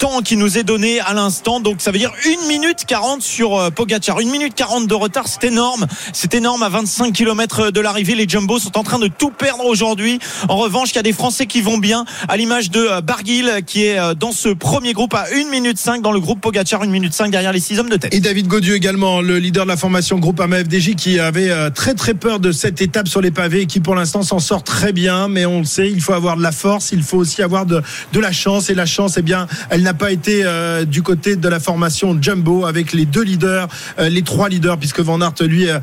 [0.00, 1.60] temps qui nous est donné à l'instant.
[1.60, 4.18] Donc ça veut dire 1 minute 40 sur euh, Pogacar.
[4.18, 5.86] 1 minute 40 de retard, c'est énorme.
[6.14, 8.14] C'est énorme à 25 km de l'arrivée.
[8.14, 10.18] Les Jumbo sont en train de tout perdre aujourd'hui.
[10.48, 13.50] En revanche, il y a des Français qui vont bien, à l'image de euh, Barguil
[13.66, 16.82] qui est euh, dans ce premier groupe à 1 minute 5 dans le groupe Pogacar,
[16.82, 18.14] 1 minute 5 derrière les 6 hommes de tête.
[18.14, 21.92] Et David Gaudieu également, le leader de la formation groupe AMA-FDJ qui avait euh, très
[21.92, 24.94] très peur de cette étape sur les pavés et qui pour l'instant s'en sort très
[24.94, 25.28] bien.
[25.28, 27.82] Mais on le sait, il faut avoir de la force, il faut aussi avoir de,
[28.14, 28.70] de la chance.
[28.70, 32.16] Et la chance, eh bien, elle n'a pas été euh, du côté de la formation
[32.20, 33.68] Jumbo avec les deux leaders,
[33.98, 35.78] euh, les trois leaders, puisque Van Aert, lui, euh,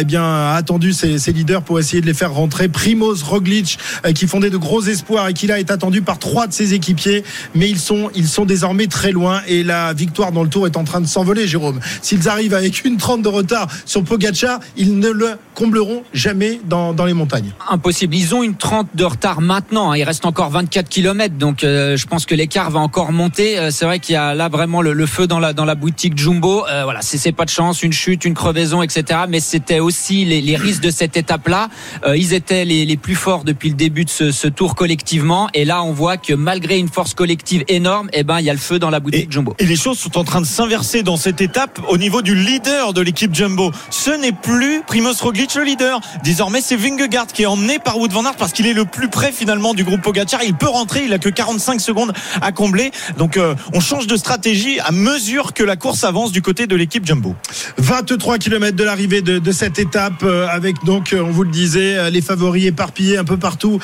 [0.00, 2.68] eh bien, a attendu ses, leaders pour essayer de les faire rentrer.
[2.68, 3.78] Primoz Roglic,
[4.14, 7.24] qui fondait de gros espoirs et qui là est attendu par trois de ses équipiers.
[7.54, 10.76] Mais ils sont, ils sont désormais très loin et la victoire dans le tour est
[10.76, 11.80] en train de s'envoler, Jérôme.
[12.02, 16.92] S'ils arrivent avec une 30 de retard sur Pogacar, ils ne le combleront jamais dans,
[16.92, 17.52] dans les montagnes.
[17.70, 18.14] Impossible.
[18.14, 19.92] Ils ont une 30 de retard maintenant.
[19.92, 19.96] hein.
[19.96, 23.51] Il reste encore 24 km, donc je pense que l'écart va encore monter.
[23.58, 25.74] Euh, c'est vrai qu'il y a là vraiment le, le feu dans la dans la
[25.74, 26.66] boutique Jumbo.
[26.66, 29.20] Euh, voilà, c'est pas de chance, une chute, une crevaison, etc.
[29.28, 31.68] Mais c'était aussi les, les risques de cette étape-là.
[32.06, 35.48] Euh, ils étaient les, les plus forts depuis le début de ce, ce tour collectivement.
[35.54, 38.54] Et là, on voit que malgré une force collective énorme, eh ben il y a
[38.54, 39.54] le feu dans la boutique Jumbo.
[39.58, 42.92] Et les choses sont en train de s'inverser dans cette étape au niveau du leader
[42.92, 43.70] de l'équipe Jumbo.
[43.90, 46.00] Ce n'est plus Primoz Roglic le leader.
[46.24, 49.08] Désormais, c'est Vingegaard qui est emmené par Wout van Aert parce qu'il est le plus
[49.08, 50.42] près finalement du groupe Pogacar.
[50.42, 52.90] Il peut rentrer, il a que 45 secondes à combler.
[53.18, 56.76] Donc euh, on change de stratégie à mesure que la course avance du côté de
[56.76, 57.34] l'équipe Jumbo.
[57.78, 62.10] 23 km de l'arrivée de, cette étape euh, avec donc, euh, on vous le disait,
[62.10, 63.80] les favoris éparpillés un peu partout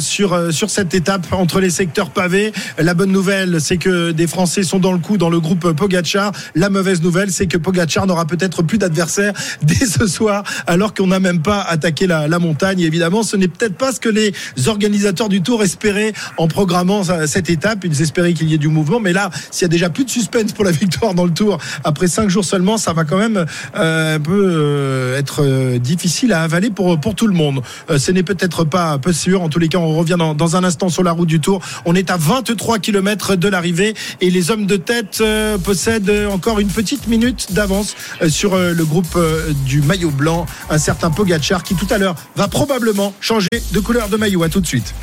[0.00, 0.36] sur,
[0.68, 2.52] cette étape entre les secteurs pavés.
[2.78, 6.32] La bonne nouvelle, c'est que des Français sont dans le coup dans le groupe Pogachar.
[6.54, 9.32] La mauvaise nouvelle, c'est que Pogachar n'aura peut-être plus d'adversaire
[9.62, 12.80] dès ce soir alors qu'on n'a même pas attaqué la, montagne.
[12.80, 14.32] Évidemment, ce n'est peut-être pas ce que les
[14.66, 17.84] organisateurs du Tour espéraient en programmant cette étape.
[17.84, 18.87] Ils espéraient qu'il y ait du mouvement.
[19.00, 21.58] Mais là, s'il y a déjà plus de suspense pour la victoire dans le Tour
[21.84, 23.44] après cinq jours seulement, ça va quand même
[23.76, 27.62] euh, un peu euh, être euh, difficile à avaler pour, pour tout le monde.
[27.96, 29.42] Ce n'est peut-être pas, pas sûr.
[29.42, 31.60] En tous les cas, on revient dans, dans un instant sur la route du Tour.
[31.84, 35.22] On est à 23 km de l'arrivée et les hommes de tête
[35.64, 37.96] possèdent encore une petite minute d'avance
[38.28, 39.18] sur le groupe
[39.66, 44.08] du maillot blanc, un certain Pogachar qui tout à l'heure va probablement changer de couleur
[44.08, 44.38] de maillot.
[44.42, 44.94] À tout de suite.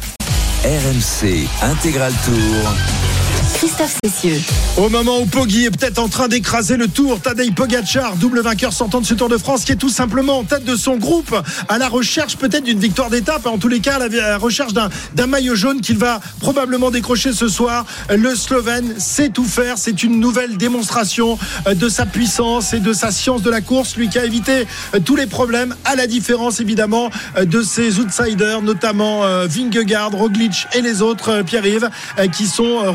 [0.64, 2.95] RMC Intégral Tour.
[3.56, 4.42] Christophe Cessieux.
[4.78, 8.74] Au moment où Poggi est peut-être en train d'écraser le tour, Tadej Pogacar, double vainqueur
[8.74, 11.34] sortant de ce Tour de France, qui est tout simplement en tête de son groupe,
[11.70, 15.28] à la recherche peut-être d'une victoire d'étape, en tous les cas à la recherche d'un
[15.28, 17.86] maillot jaune qu'il va probablement décrocher ce soir.
[18.14, 22.92] Le Slovène sait tout faire, c'est une nouvelle démonstration euh, de sa puissance et de
[22.92, 26.08] sa science de la course, lui qui a évité euh, tous les problèmes, à la
[26.08, 31.90] différence évidemment euh, de ses outsiders, notamment Vingegaard, Roglic et les autres, Pierre-Yves,
[32.34, 32.92] qui sont euh,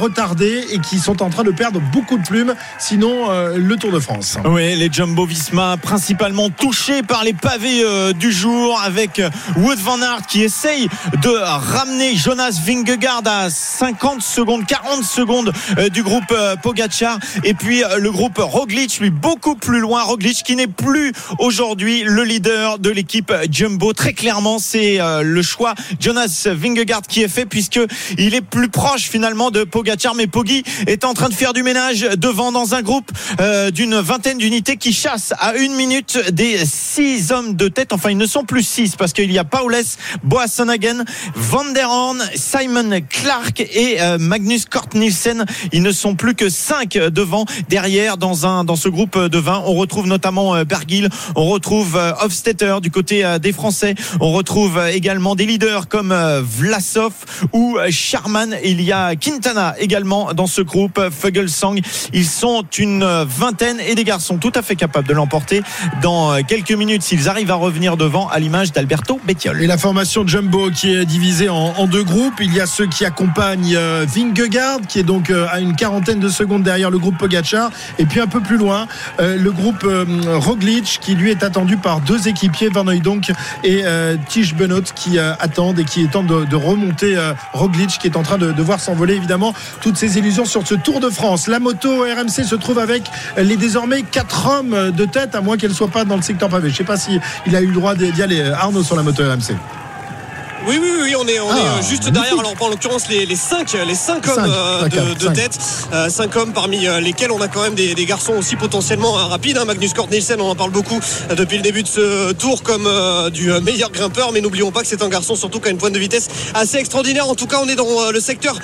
[0.58, 4.00] et qui sont en train de perdre beaucoup de plumes, sinon euh, le Tour de
[4.00, 4.38] France.
[4.44, 9.78] Oui, les Jumbo Visma principalement touchés par les pavés euh, du jour avec euh, Wood
[9.78, 10.88] van Aert qui essaye
[11.22, 15.52] de ramener Jonas Vingegaard à 50 secondes, 40 secondes
[15.92, 20.02] du groupe Pogacar et puis le groupe Roglic lui beaucoup plus loin.
[20.02, 23.92] Roglic qui n'est plus aujourd'hui le leader de l'équipe Jumbo.
[23.92, 27.80] Très clairement, c'est le choix Jonas Vingegaard qui est fait puisque
[28.18, 31.62] il est plus proche finalement de Pogacar mais Poggi est en train de faire du
[31.62, 33.10] ménage devant dans un groupe
[33.40, 37.92] euh, d'une vingtaine d'unités qui chassent à une minute des six hommes de tête.
[37.92, 39.76] Enfin, ils ne sont plus six parce qu'il y a Paules,
[40.22, 41.04] Boassonagen,
[41.34, 45.44] Van der Horn, Simon Clark et euh, Magnus Kort Nielsen.
[45.72, 47.44] Ils ne sont plus que cinq devant.
[47.68, 52.00] Derrière, dans un dans ce groupe de 20, on retrouve notamment euh, Bergil, on retrouve
[52.22, 57.12] Hofstetter du côté des Français, on retrouve également des leaders comme Vlasov
[57.52, 58.56] ou Charman.
[58.64, 61.76] Il y a Quintana également dans ce groupe Fuglsang.
[62.12, 65.62] Ils sont une vingtaine et des garçons tout à fait capables de l'emporter
[66.02, 69.62] dans quelques minutes s'ils arrivent à revenir devant à l'image d'Alberto Bettiol.
[69.62, 72.40] Et la formation Jumbo qui est divisée en, deux groupes.
[72.40, 76.20] Il y a ceux qui accompagnent euh, Vingegaard qui est donc euh, à une quarantaine
[76.20, 77.70] de secondes derrière le groupe Pogacar.
[77.98, 78.86] Et puis un peu plus loin,
[79.20, 80.04] euh, le groupe euh,
[80.36, 83.32] Roglic qui lui est attendu par deux équipiers, Van Hooydonk
[83.64, 83.82] et
[84.28, 87.16] Tige Benoît qui attendent et qui tentent de, de remonter
[87.52, 91.10] Roglic qui est en train de, voir s'envoler évidemment toutes illusions sur ce Tour de
[91.10, 91.46] France.
[91.46, 93.02] La moto RMC se trouve avec
[93.36, 96.70] les désormais quatre hommes de tête, à moins qu'elle soit pas dans le secteur pavé.
[96.70, 99.22] Je sais pas si il a eu le droit d'y aller Arnaud sur la moto
[99.22, 99.56] RMC.
[100.66, 102.38] Oui, oui, oui, on est, on Ah, est euh, juste derrière.
[102.38, 105.32] Alors, en l'occurrence, les, les cinq, les cinq hommes Cinq, euh, de, de cinq.
[105.32, 105.58] tête,
[105.92, 109.24] Euh, cinq hommes parmi lesquels on a quand même des, des garçons aussi potentiellement euh,
[109.24, 109.56] rapides.
[109.58, 109.64] hein.
[109.64, 111.00] Magnus Cort Nielsen, on en parle beaucoup
[111.36, 114.86] depuis le début de ce tour comme euh, du meilleur grimpeur, mais n'oublions pas que
[114.86, 117.28] c'est un garçon surtout qui a une pointe de vitesse assez extraordinaire.
[117.28, 118.54] En tout cas, on est dans le secteur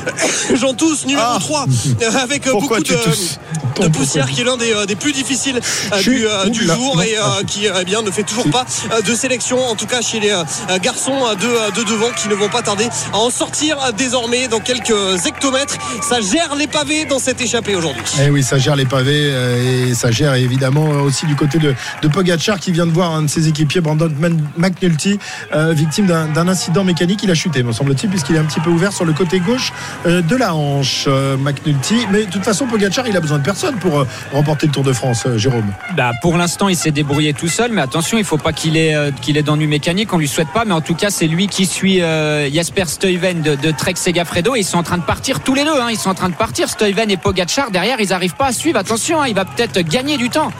[0.54, 1.64] Jean Tous numéro 3
[2.02, 2.58] euh, avec euh, Ah.
[2.58, 5.60] Pourquoi beaucoup de, de poussière qui est l'un des, des plus difficiles
[6.02, 6.26] du,
[6.66, 7.38] jour et ah.
[7.46, 8.64] qui eh bien ne fait toujours pas
[9.06, 10.34] de sélection en tout cas chez les
[10.82, 14.60] garçons euh, de, de devant qui ne vont pas tarder à en sortir désormais dans
[14.60, 18.86] quelques hectomètres ça gère les pavés dans cette échappée aujourd'hui Eh oui, ça gère les
[18.86, 22.92] pavés euh, et ça gère évidemment aussi du côté de, de Pogacar qui vient de
[22.92, 24.10] voir un de ses équipiers, Brandon
[24.56, 25.18] McNulty,
[25.54, 27.20] euh, victime d'un incident mécanique.
[27.22, 29.72] Il a chuté, me semble-t-il, puisqu'il est un petit peu ouvert sur le côté gauche
[30.06, 32.06] euh, de la hanche, euh, McNulty.
[32.10, 34.84] Mais de toute façon, Pogacar, il a besoin de personne pour euh, remporter le Tour
[34.84, 35.72] de France, euh, Jérôme.
[35.96, 38.94] Bah, pour l'instant, il s'est débrouillé tout seul, mais attention, il faut pas qu'il ait,
[38.94, 40.12] euh, qu'il ait d'ennui mécanique.
[40.12, 43.42] On lui souhaite pas, mais en tout cas, c'est lui qui suit euh, Jasper Stuyven
[43.42, 44.56] de, de Trek Segafredo.
[44.56, 45.78] Ils sont en train de partir tous les deux.
[45.78, 45.88] Hein.
[45.90, 46.70] Ils sont en train de partir.
[46.70, 48.78] Stuyven et Pogacar derrière, ils arrivent pas à suivre.
[48.78, 50.50] Attention, hein, il va peut-être gagner du temps.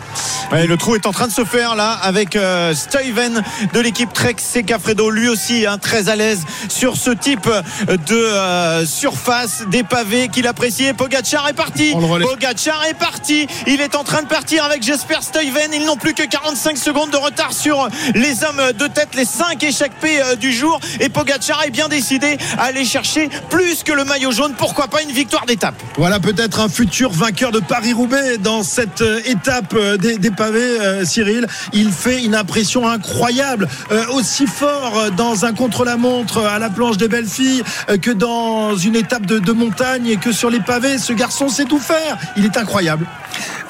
[0.53, 4.13] Ouais, le trou est en train de se faire là avec euh, Stuyven de l'équipe
[4.13, 7.49] Trek Segafredo, lui aussi hein, très à l'aise sur ce type
[7.89, 10.85] de euh, surface des pavés qu'il apprécie.
[10.85, 11.93] Et Pogacar est parti.
[11.93, 13.47] Pogacar est parti.
[13.67, 15.73] Il est en train de partir avec Jesper Stuyven.
[15.73, 19.63] Ils n'ont plus que 45 secondes de retard sur les hommes de tête, les 5
[19.63, 20.66] échappés euh, du jour.
[21.01, 24.55] Et Pogacar est bien décidé à aller chercher plus que le maillot jaune.
[24.57, 29.21] Pourquoi pas une victoire d'étape Voilà peut-être un futur vainqueur de Paris-Roubaix dans cette euh,
[29.25, 31.47] étape euh, des, des pavés, euh, Cyril.
[31.73, 37.09] Il fait une impression incroyable, euh, aussi fort dans un contre-la-montre à la planche des
[37.09, 40.99] belles filles euh, que dans une étape de, de montagne et que sur les pavés.
[40.99, 42.17] Ce garçon sait tout faire.
[42.37, 43.07] Il est incroyable.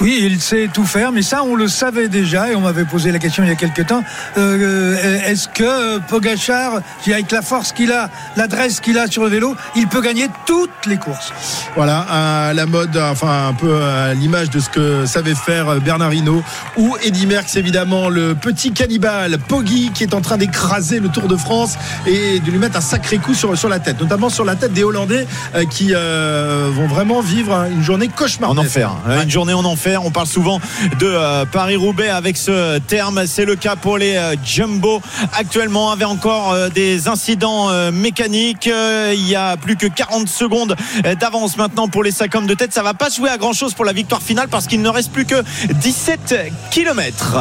[0.01, 3.11] Oui, il sait tout faire, mais ça, on le savait déjà, et on m'avait posé
[3.11, 4.05] la question il y a quelques temps.
[4.37, 4.95] Euh,
[5.27, 6.81] Est-ce que Pogachar,
[7.13, 10.71] avec la force qu'il a, l'adresse qu'il a sur le vélo, il peut gagner toutes
[10.87, 11.33] les courses
[11.75, 12.01] Voilà,
[12.49, 16.43] à la mode, enfin un peu à l'image de ce que savait faire Bernard Hinault
[16.77, 21.29] ou Eddy Merckx, évidemment, le petit cannibale Poggi qui est en train d'écraser le Tour
[21.29, 21.75] de France
[22.07, 24.73] et de lui mettre un sacré coup sur, sur la tête, notamment sur la tête
[24.73, 28.67] des Hollandais euh, qui euh, vont vraiment vivre une journée En cauchemardesque.
[28.69, 28.91] enfer.
[29.09, 29.23] hein.
[29.23, 30.05] Une journée en enfer.
[30.05, 30.61] On parle souvent
[30.99, 33.27] de euh, Paris-Roubaix avec ce terme.
[33.27, 35.01] C'est le cas pour les euh, Jumbo
[35.37, 38.67] actuellement avec encore des incidents euh, mécaniques.
[38.67, 42.47] Euh, il y a plus que 40 secondes euh, d'avance maintenant pour les 5 hommes
[42.47, 42.75] de tête.
[42.75, 45.11] Ça va pas jouer à grand chose pour la victoire finale parce qu'il ne reste
[45.11, 46.37] plus que 17
[46.71, 47.39] km.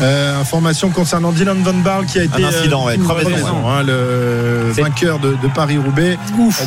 [0.00, 4.72] Euh, information concernant Dylan Van Barl qui a été Un incident, ouais, crevaison, hein, le
[4.72, 6.18] vainqueur de, de Paris-Roubaix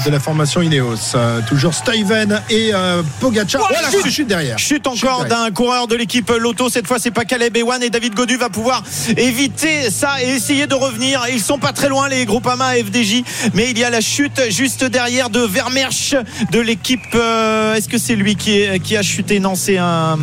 [0.06, 1.14] de la formation Ineos.
[1.16, 3.62] Euh, toujours Stuyven et euh, Pogacar.
[3.62, 4.12] Ouais, voilà, chute.
[4.12, 4.58] chute, derrière.
[4.58, 6.70] Chute encore d'un coureur de l'équipe Lotto.
[6.70, 8.82] Cette fois, c'est pas Caleb Ewan et David Godu va pouvoir
[9.18, 11.22] éviter ça et essayer de revenir.
[11.32, 14.84] Ils sont pas très loin, les Groupama FDJ, mais il y a la chute juste
[14.86, 16.16] derrière de Vermersch
[16.52, 17.00] de l'équipe.
[17.16, 19.40] euh, Est-ce que c'est lui qui, qui a chuté?
[19.40, 20.18] Non, c'est un.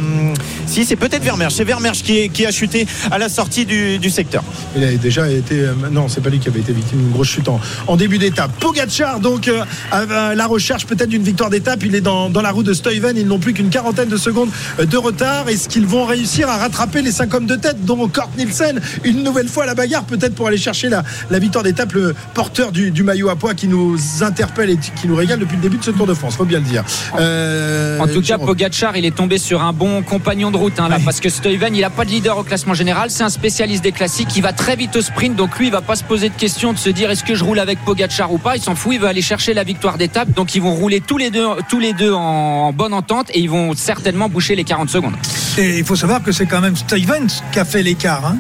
[0.66, 1.54] Si, c'est peut-être Vermersch.
[1.54, 4.42] C'est Vermersch qui, qui a chuté à la sortie du, secteur.
[4.76, 5.60] Il a déjà été.
[5.60, 8.18] euh, Non, c'est pas lui qui avait été victime d'une grosse chute en, en début
[8.18, 8.50] d'étape.
[8.60, 11.82] Pogacar, donc, euh, à la recherche peut-être d'une victoire d'étape.
[11.84, 13.16] Il est dans, dans la roue de Stuyven.
[13.16, 15.48] Ils n'ont plus qu'une quarantaine de secondes de retard.
[15.48, 19.22] Est-ce qu'ils vont réussir à rattraper les cinq hommes de tête, dont Kort Nielsen, une
[19.22, 21.02] nouvelle fois à la bagarre, peut-être pour aller chercher la
[21.38, 25.14] victoire d'étape, le porteur du, du maillot à poids qui nous interpelle et qui nous
[25.16, 26.84] régale depuis le début de ce Tour de France, faut bien le dire.
[27.18, 28.38] Euh, En tout cas.
[28.38, 31.74] Pogacar, il est tombé sur un bon compagnon de route, hein, là, parce que Stuyven,
[31.74, 33.10] il n'a pas de leader au classement général.
[33.10, 34.36] C'est un spécialiste des classiques.
[34.36, 36.72] Il va très vite au sprint, donc lui, il va pas se poser de question
[36.72, 38.56] de se dire est-ce que je roule avec Pogacar ou pas.
[38.56, 38.94] Il s'en fout.
[38.94, 40.30] Il va aller chercher la victoire d'étape.
[40.32, 43.40] Donc ils vont rouler tous les deux, tous les deux en, en bonne entente et
[43.40, 45.14] ils vont certainement boucher les 40 secondes.
[45.58, 48.26] Et il faut savoir que c'est quand même Stuyven qui a fait l'écart.
[48.26, 48.36] hein.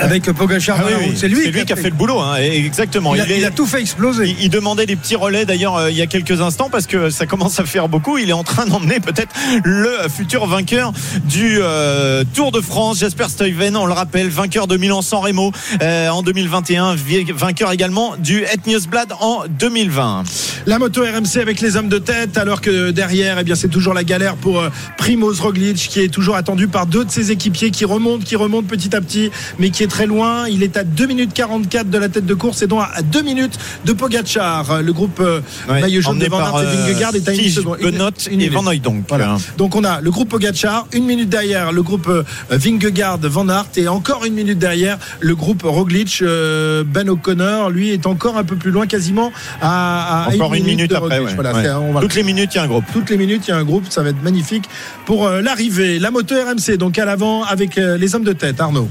[0.00, 1.12] Avec Pogachar Ah oui.
[1.16, 3.14] C'est lui, qui a fait le boulot, hein, exactement.
[3.14, 4.28] Il a, est- il a tout fait exploser.
[4.28, 7.10] il, il demandait des petits relais d'ailleurs euh, il y a quelques instants parce que
[7.10, 8.18] ça commence à faire beaucoup.
[8.18, 9.34] Il est en train d'emmener peut-être
[9.64, 10.92] le futur vainqueur
[11.24, 13.76] du euh, Tour de France, Jasper Stuyven.
[13.76, 18.66] On le rappelle, vainqueur de Milan-San Remo euh, en 2021, vi- vainqueur également du Het
[18.66, 20.24] Nieuwsblad en 2020.
[20.66, 23.94] La moto RMC avec les hommes de tête, alors que derrière, eh bien, c'est toujours
[23.94, 27.70] la galère pour euh, Primoz Roglic, qui est toujours attendu par deux de ses équipiers,
[27.70, 30.48] qui remonte, qui remonte petit à petit, mais qui est très loin.
[30.48, 33.22] Il est à 2 minutes 44 de la tête de course et donc à 2
[33.22, 34.80] minutes de Pogacar.
[34.82, 37.38] Le groupe euh, Ouais, maillot jaune de Van Aert et euh, Vingegaard est à une
[37.38, 37.76] Tige, seconde.
[37.80, 37.90] Et
[38.36, 38.52] minute.
[38.52, 39.04] Van Hooydonk.
[39.08, 39.34] Voilà.
[39.34, 43.48] Euh, Donc on a le groupe Pogacar, une minute derrière le groupe euh, Vingegaard, Van
[43.48, 46.22] Aert et encore une minute derrière le groupe Roglic.
[46.22, 50.90] Ben O'Connor, lui, est encore un peu plus loin, quasiment à, à Encore une minute
[50.90, 51.18] de après.
[51.18, 51.28] Roglic.
[51.28, 51.34] ouais.
[51.34, 51.62] Voilà, Ouais.
[51.64, 52.84] c'est- on va- Toutes les minutes, il y a un groupe.
[52.92, 54.64] toutes les minutes, il y a un groupe, ça va être magnifique
[55.04, 55.98] pour l'arrivée.
[55.98, 58.88] La moto RMC, donc à l'avant avec les hommes de tête, Arnaud.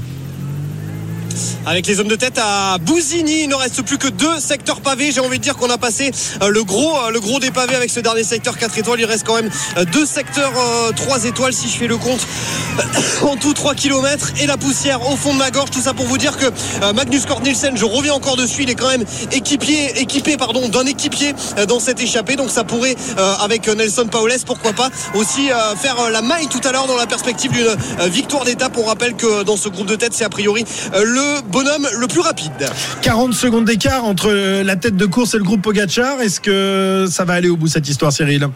[1.66, 5.12] Avec les hommes de tête à Bousigny, il ne reste plus que deux secteurs pavés.
[5.12, 6.10] J'ai envie de dire qu'on a passé
[6.42, 9.00] euh, le gros, euh, le gros des pavés avec ce dernier secteur 4 étoiles.
[9.00, 12.26] Il reste quand même euh, deux secteurs euh, 3 étoiles si je fais le compte.
[13.22, 15.70] En tout 3 km et la poussière au fond de ma gorge.
[15.70, 16.46] Tout ça pour vous dire que
[16.94, 20.86] Magnus Cort Nielsen, je reviens encore dessus, il est quand même équipier, équipé pardon, d'un
[20.86, 21.34] équipier
[21.68, 22.36] dans cette échappée.
[22.36, 22.96] Donc ça pourrait,
[23.40, 25.48] avec Nelson Paoles, pourquoi pas, aussi
[25.80, 27.76] faire la maille tout à l'heure dans la perspective d'une
[28.08, 28.76] victoire d'étape.
[28.78, 30.64] On rappelle que dans ce groupe de tête, c'est a priori
[30.94, 32.52] euh, le bonhomme le plus rapide.
[33.02, 34.30] 40 secondes d'écart entre
[34.62, 36.20] la tête de course et le groupe Pogachar.
[36.20, 38.48] Est-ce que ça va aller au bout cette histoire, Cyril?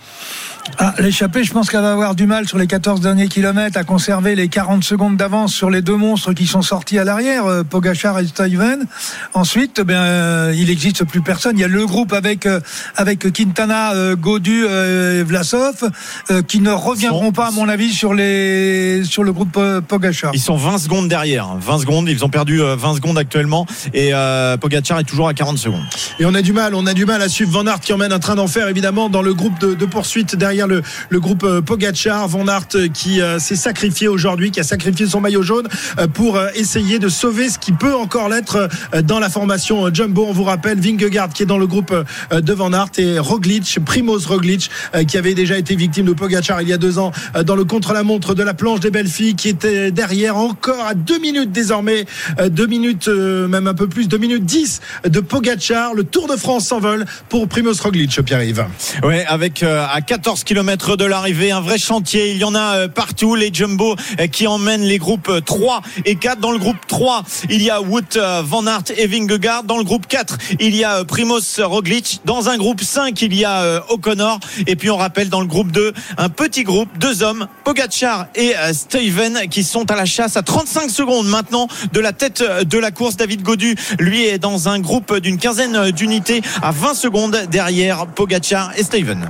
[0.79, 3.85] Ah, l'échappée, je pense qu'elle va avoir du mal sur les 14 derniers kilomètres à
[3.85, 7.63] conserver les 40 secondes d'avance sur les deux monstres qui sont sortis à l'arrière, euh,
[7.63, 8.87] Pogachar et Stuyven.
[9.35, 11.59] Ensuite, ben, euh, il n'existe plus personne.
[11.59, 12.61] Il y a le groupe avec euh,
[12.97, 15.91] avec Quintana, euh, Godu euh, et Vlasov
[16.31, 20.31] euh, qui ne reviendront pas, à mon avis, sur les sur le groupe Pogachar.
[20.35, 21.57] Ils sont 20 secondes derrière.
[21.59, 23.67] 20 secondes, ils ont perdu euh, 20 secondes actuellement.
[23.93, 25.85] Et euh, Pogacar est toujours à 40 secondes.
[26.19, 28.13] Et on a du mal, on a du mal à suivre Van Aert qui emmène
[28.13, 31.61] un train d'enfer évidemment dans le groupe de, de poursuite derrière le, le groupe euh,
[31.61, 32.29] Pogachar.
[32.29, 35.69] Van Aert euh, qui euh, s'est sacrifié aujourd'hui, qui a sacrifié son maillot jaune
[36.13, 38.69] pour essayer de sauver ce qui peut encore l'être
[39.03, 40.27] dans la formation Jumbo.
[40.29, 41.95] On vous rappelle Vingegaard qui est dans le groupe
[42.33, 44.71] de Van Aert et Roglic, Primoz Roglic
[45.07, 47.13] qui avait déjà été victime de Pogachar il y a deux ans
[47.45, 51.19] dans le contre-la-montre de la planche des belles filles qui était derrière encore à deux
[51.19, 52.05] minutes désormais,
[52.49, 55.95] deux minutes même un peu plus, deux minutes 10 de Pogachar.
[55.95, 58.67] Le Tour de France s'envole pour Primoz Roglic, Pierre-Yves.
[59.03, 62.33] Ouais, avec à 14 km de l'arrivée, un vrai chantier.
[62.33, 63.35] Il y en a euh, partout.
[63.35, 66.41] Les Jumbo euh, qui emmènent les groupes euh, 3 et 4.
[66.41, 69.65] Dans le groupe 3, il y a Wout euh, Van Aert et Vingegaard.
[69.65, 72.21] Dans le groupe 4, il y a euh, Primoz Roglic.
[72.25, 74.39] Dans un groupe 5, il y a euh, O'Connor.
[74.67, 78.57] Et puis on rappelle dans le groupe 2, un petit groupe, deux hommes, Pogacar et
[78.57, 82.65] euh, Stuyven, qui sont à la chasse à 35 secondes maintenant de la tête euh,
[82.65, 83.17] de la course.
[83.17, 88.73] David Godu, lui, est dans un groupe d'une quinzaine d'unités à 20 secondes derrière Pogacar
[88.77, 89.29] et Stuyven.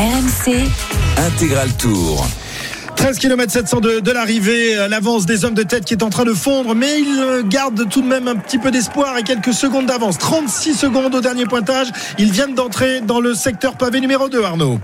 [0.00, 0.56] RMC,
[1.18, 2.26] Intégral Tour.
[2.96, 6.08] 13 km 700 de, de l'arrivée, euh, l'avance des hommes de tête qui est en
[6.08, 9.22] train de fondre, mais il euh, garde tout de même un petit peu d'espoir et
[9.24, 10.16] quelques secondes d'avance.
[10.16, 11.88] 36 secondes au dernier pointage.
[12.18, 14.80] Ils viennent d'entrer dans le secteur pavé numéro 2, Arnaud.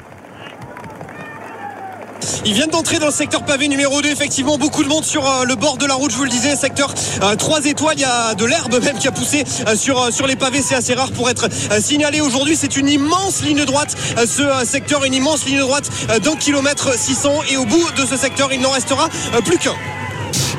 [2.44, 4.08] Ils viennent d'entrer dans le secteur pavé numéro 2.
[4.08, 6.10] Effectivement, beaucoup de monde sur euh, le bord de la route.
[6.10, 7.96] Je vous le disais, secteur euh, 3 étoiles.
[7.98, 10.62] Il y a de l'herbe même qui a poussé euh, sur, euh, sur les pavés.
[10.62, 12.56] C'est assez rare pour être euh, signalé aujourd'hui.
[12.56, 13.94] C'est une immense ligne droite.
[14.18, 17.42] euh, ce euh, secteur, une immense ligne droite euh, d'un kilomètre 600.
[17.50, 19.74] Et au bout de ce secteur, il n'en restera euh, plus qu'un.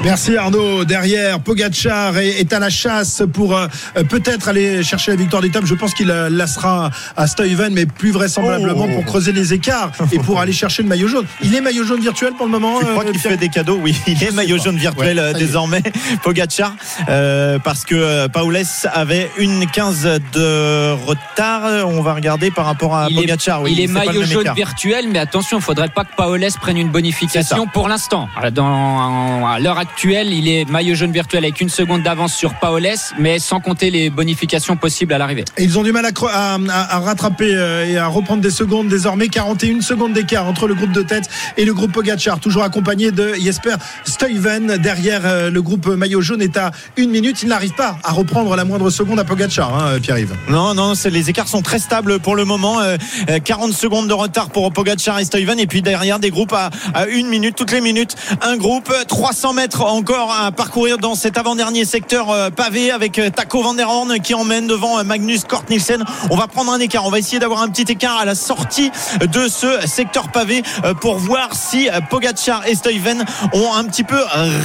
[0.03, 0.85] Merci Arnaud.
[0.85, 3.67] Derrière, Pogachar est, est à la chasse pour euh,
[4.09, 5.65] peut-être aller chercher la victoire d'étape.
[5.65, 8.93] Je pense qu'il euh, laissera à Stuyven, mais plus vraisemblablement Oh.
[8.95, 11.25] pour creuser les écarts et pour aller chercher le maillot jaune.
[11.43, 12.79] Il est maillot jaune virtuel pour le moment.
[12.79, 13.79] Tu crois euh, qu'il Pierre fait des cadeaux?
[13.81, 15.81] Oui, il est maillot jaune virtuel Ouais, désormais,
[16.23, 16.73] Pogacar,
[17.09, 18.57] euh, parce que Paules
[18.93, 21.85] avait une 15 de retard.
[21.87, 23.33] On va regarder par rapport à il est.
[23.61, 24.55] Oui, il est maillot jaune écart.
[24.55, 28.29] virtuel, mais attention, il faudrait pas que Paoles prenne une bonification pour l'instant.
[28.53, 32.87] Dans- À l'heure actuelle, il est maillot jaune virtuel avec une seconde d'avance sur Paoles,
[33.19, 35.45] mais sans compter les bonifications possibles à l'arrivée.
[35.57, 39.27] Ils ont du mal à, rattraper euh, et à reprendre des secondes désormais.
[39.27, 43.33] 41 secondes d'écart entre le groupe de tête et le groupe Pogachar, toujours accompagné de
[43.33, 43.75] Jesper
[44.05, 44.77] Stuyven.
[44.77, 47.43] Derrière euh, le groupe maillot jaune est à une minute.
[47.43, 50.35] Il n'arrive pas à reprendre la moindre seconde à Pogachar, hein, Pierre-Yves.
[50.49, 52.79] Non, non, les écarts sont très stables pour le moment.
[52.81, 52.97] Euh,
[53.29, 55.59] euh, 40 secondes de retard pour Pogacar et Stuyven.
[55.59, 58.15] Et puis derrière, des groupes à, à une minute, toutes les minutes.
[58.41, 63.19] Un groupe, 300 mètres km encore à parcourir dans cet avant-dernier secteur euh, pavé avec
[63.19, 66.03] euh, Taco Van der Horn qui emmène devant euh, Magnus Kort Nielsen.
[66.29, 67.05] On va prendre un écart.
[67.05, 70.63] On va essayer d'avoir un petit écart à la sortie de ce secteur pavé
[71.01, 73.23] pour voir si Pogacar et Stuyven
[73.53, 74.19] ont un petit peu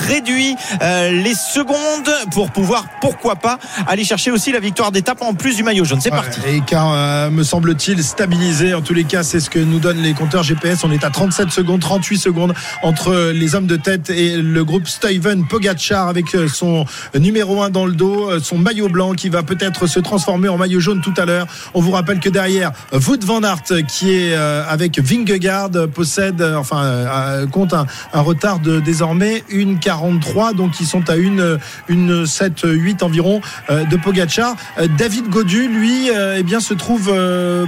[0.09, 5.57] réduit les secondes pour pouvoir, pourquoi pas, aller chercher aussi la victoire d'étape en plus
[5.57, 6.01] du maillot jaune.
[6.01, 6.41] C'est parti.
[6.67, 8.75] Car me semble-t-il stabilisé.
[8.75, 10.85] En tous les cas, c'est ce que nous donnent les compteurs GPS.
[10.85, 14.89] On est à 37 secondes, 38 secondes entre les hommes de tête et le groupe
[15.03, 16.85] Steven Pogacar avec euh, son
[17.19, 20.57] numéro 1 dans le dos, euh, son maillot blanc qui va peut-être se transformer en
[20.57, 21.49] maillot jaune tout à l'heure.
[21.75, 27.47] On vous rappelle que derrière, Wout van Aert qui est euh, avec Vingegaard possède, enfin,
[27.51, 27.87] compte un,
[28.21, 33.41] retard de désormais une 43, donc ils sont à une, une 7, 8 environ
[33.71, 34.55] de Pogacar.
[34.99, 37.13] David Godu, lui, eh bien, se trouve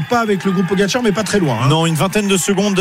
[0.08, 1.58] pas avec le groupe Pogacar, mais pas très loin.
[1.62, 1.68] Hein.
[1.68, 2.80] Non, une vingtaine de secondes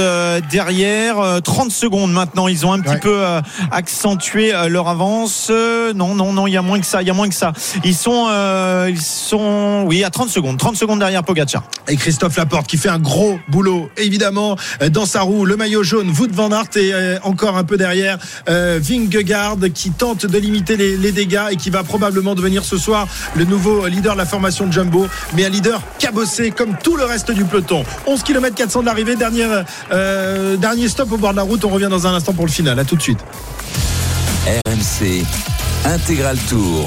[0.52, 2.48] derrière, 30 secondes maintenant.
[2.48, 3.24] Ils ont un petit peu
[3.72, 5.48] accentuer euh, leur avance.
[5.50, 7.02] Euh, non, non, non, il y a moins que ça.
[7.02, 7.54] Il y a moins que ça.
[7.84, 10.58] Ils sont, euh, ils sont, oui, à 30 secondes.
[10.58, 11.64] 30 secondes derrière Pogacar.
[11.88, 14.58] Et Christophe Laporte qui fait un gros boulot, évidemment,
[14.92, 15.46] dans sa roue.
[15.46, 18.18] Le maillot jaune, Wout van Aert et encore un peu derrière
[18.48, 23.46] Vingegaard qui tente de limiter les, dégâts et qui va probablement devenir ce soir le
[23.46, 27.32] nouveau leader de la formation de Jumbo, mais un leader cabossé comme tout le reste
[27.32, 27.84] du peloton.
[28.08, 29.48] 11 km 400 de l'arrivée, dernier,
[30.58, 31.64] dernier stop au bord de la route.
[31.66, 32.80] On revient dans un instant pour le final.
[32.80, 33.20] À tout de suite.
[34.46, 35.24] RMC
[35.86, 36.82] Intégral Tour.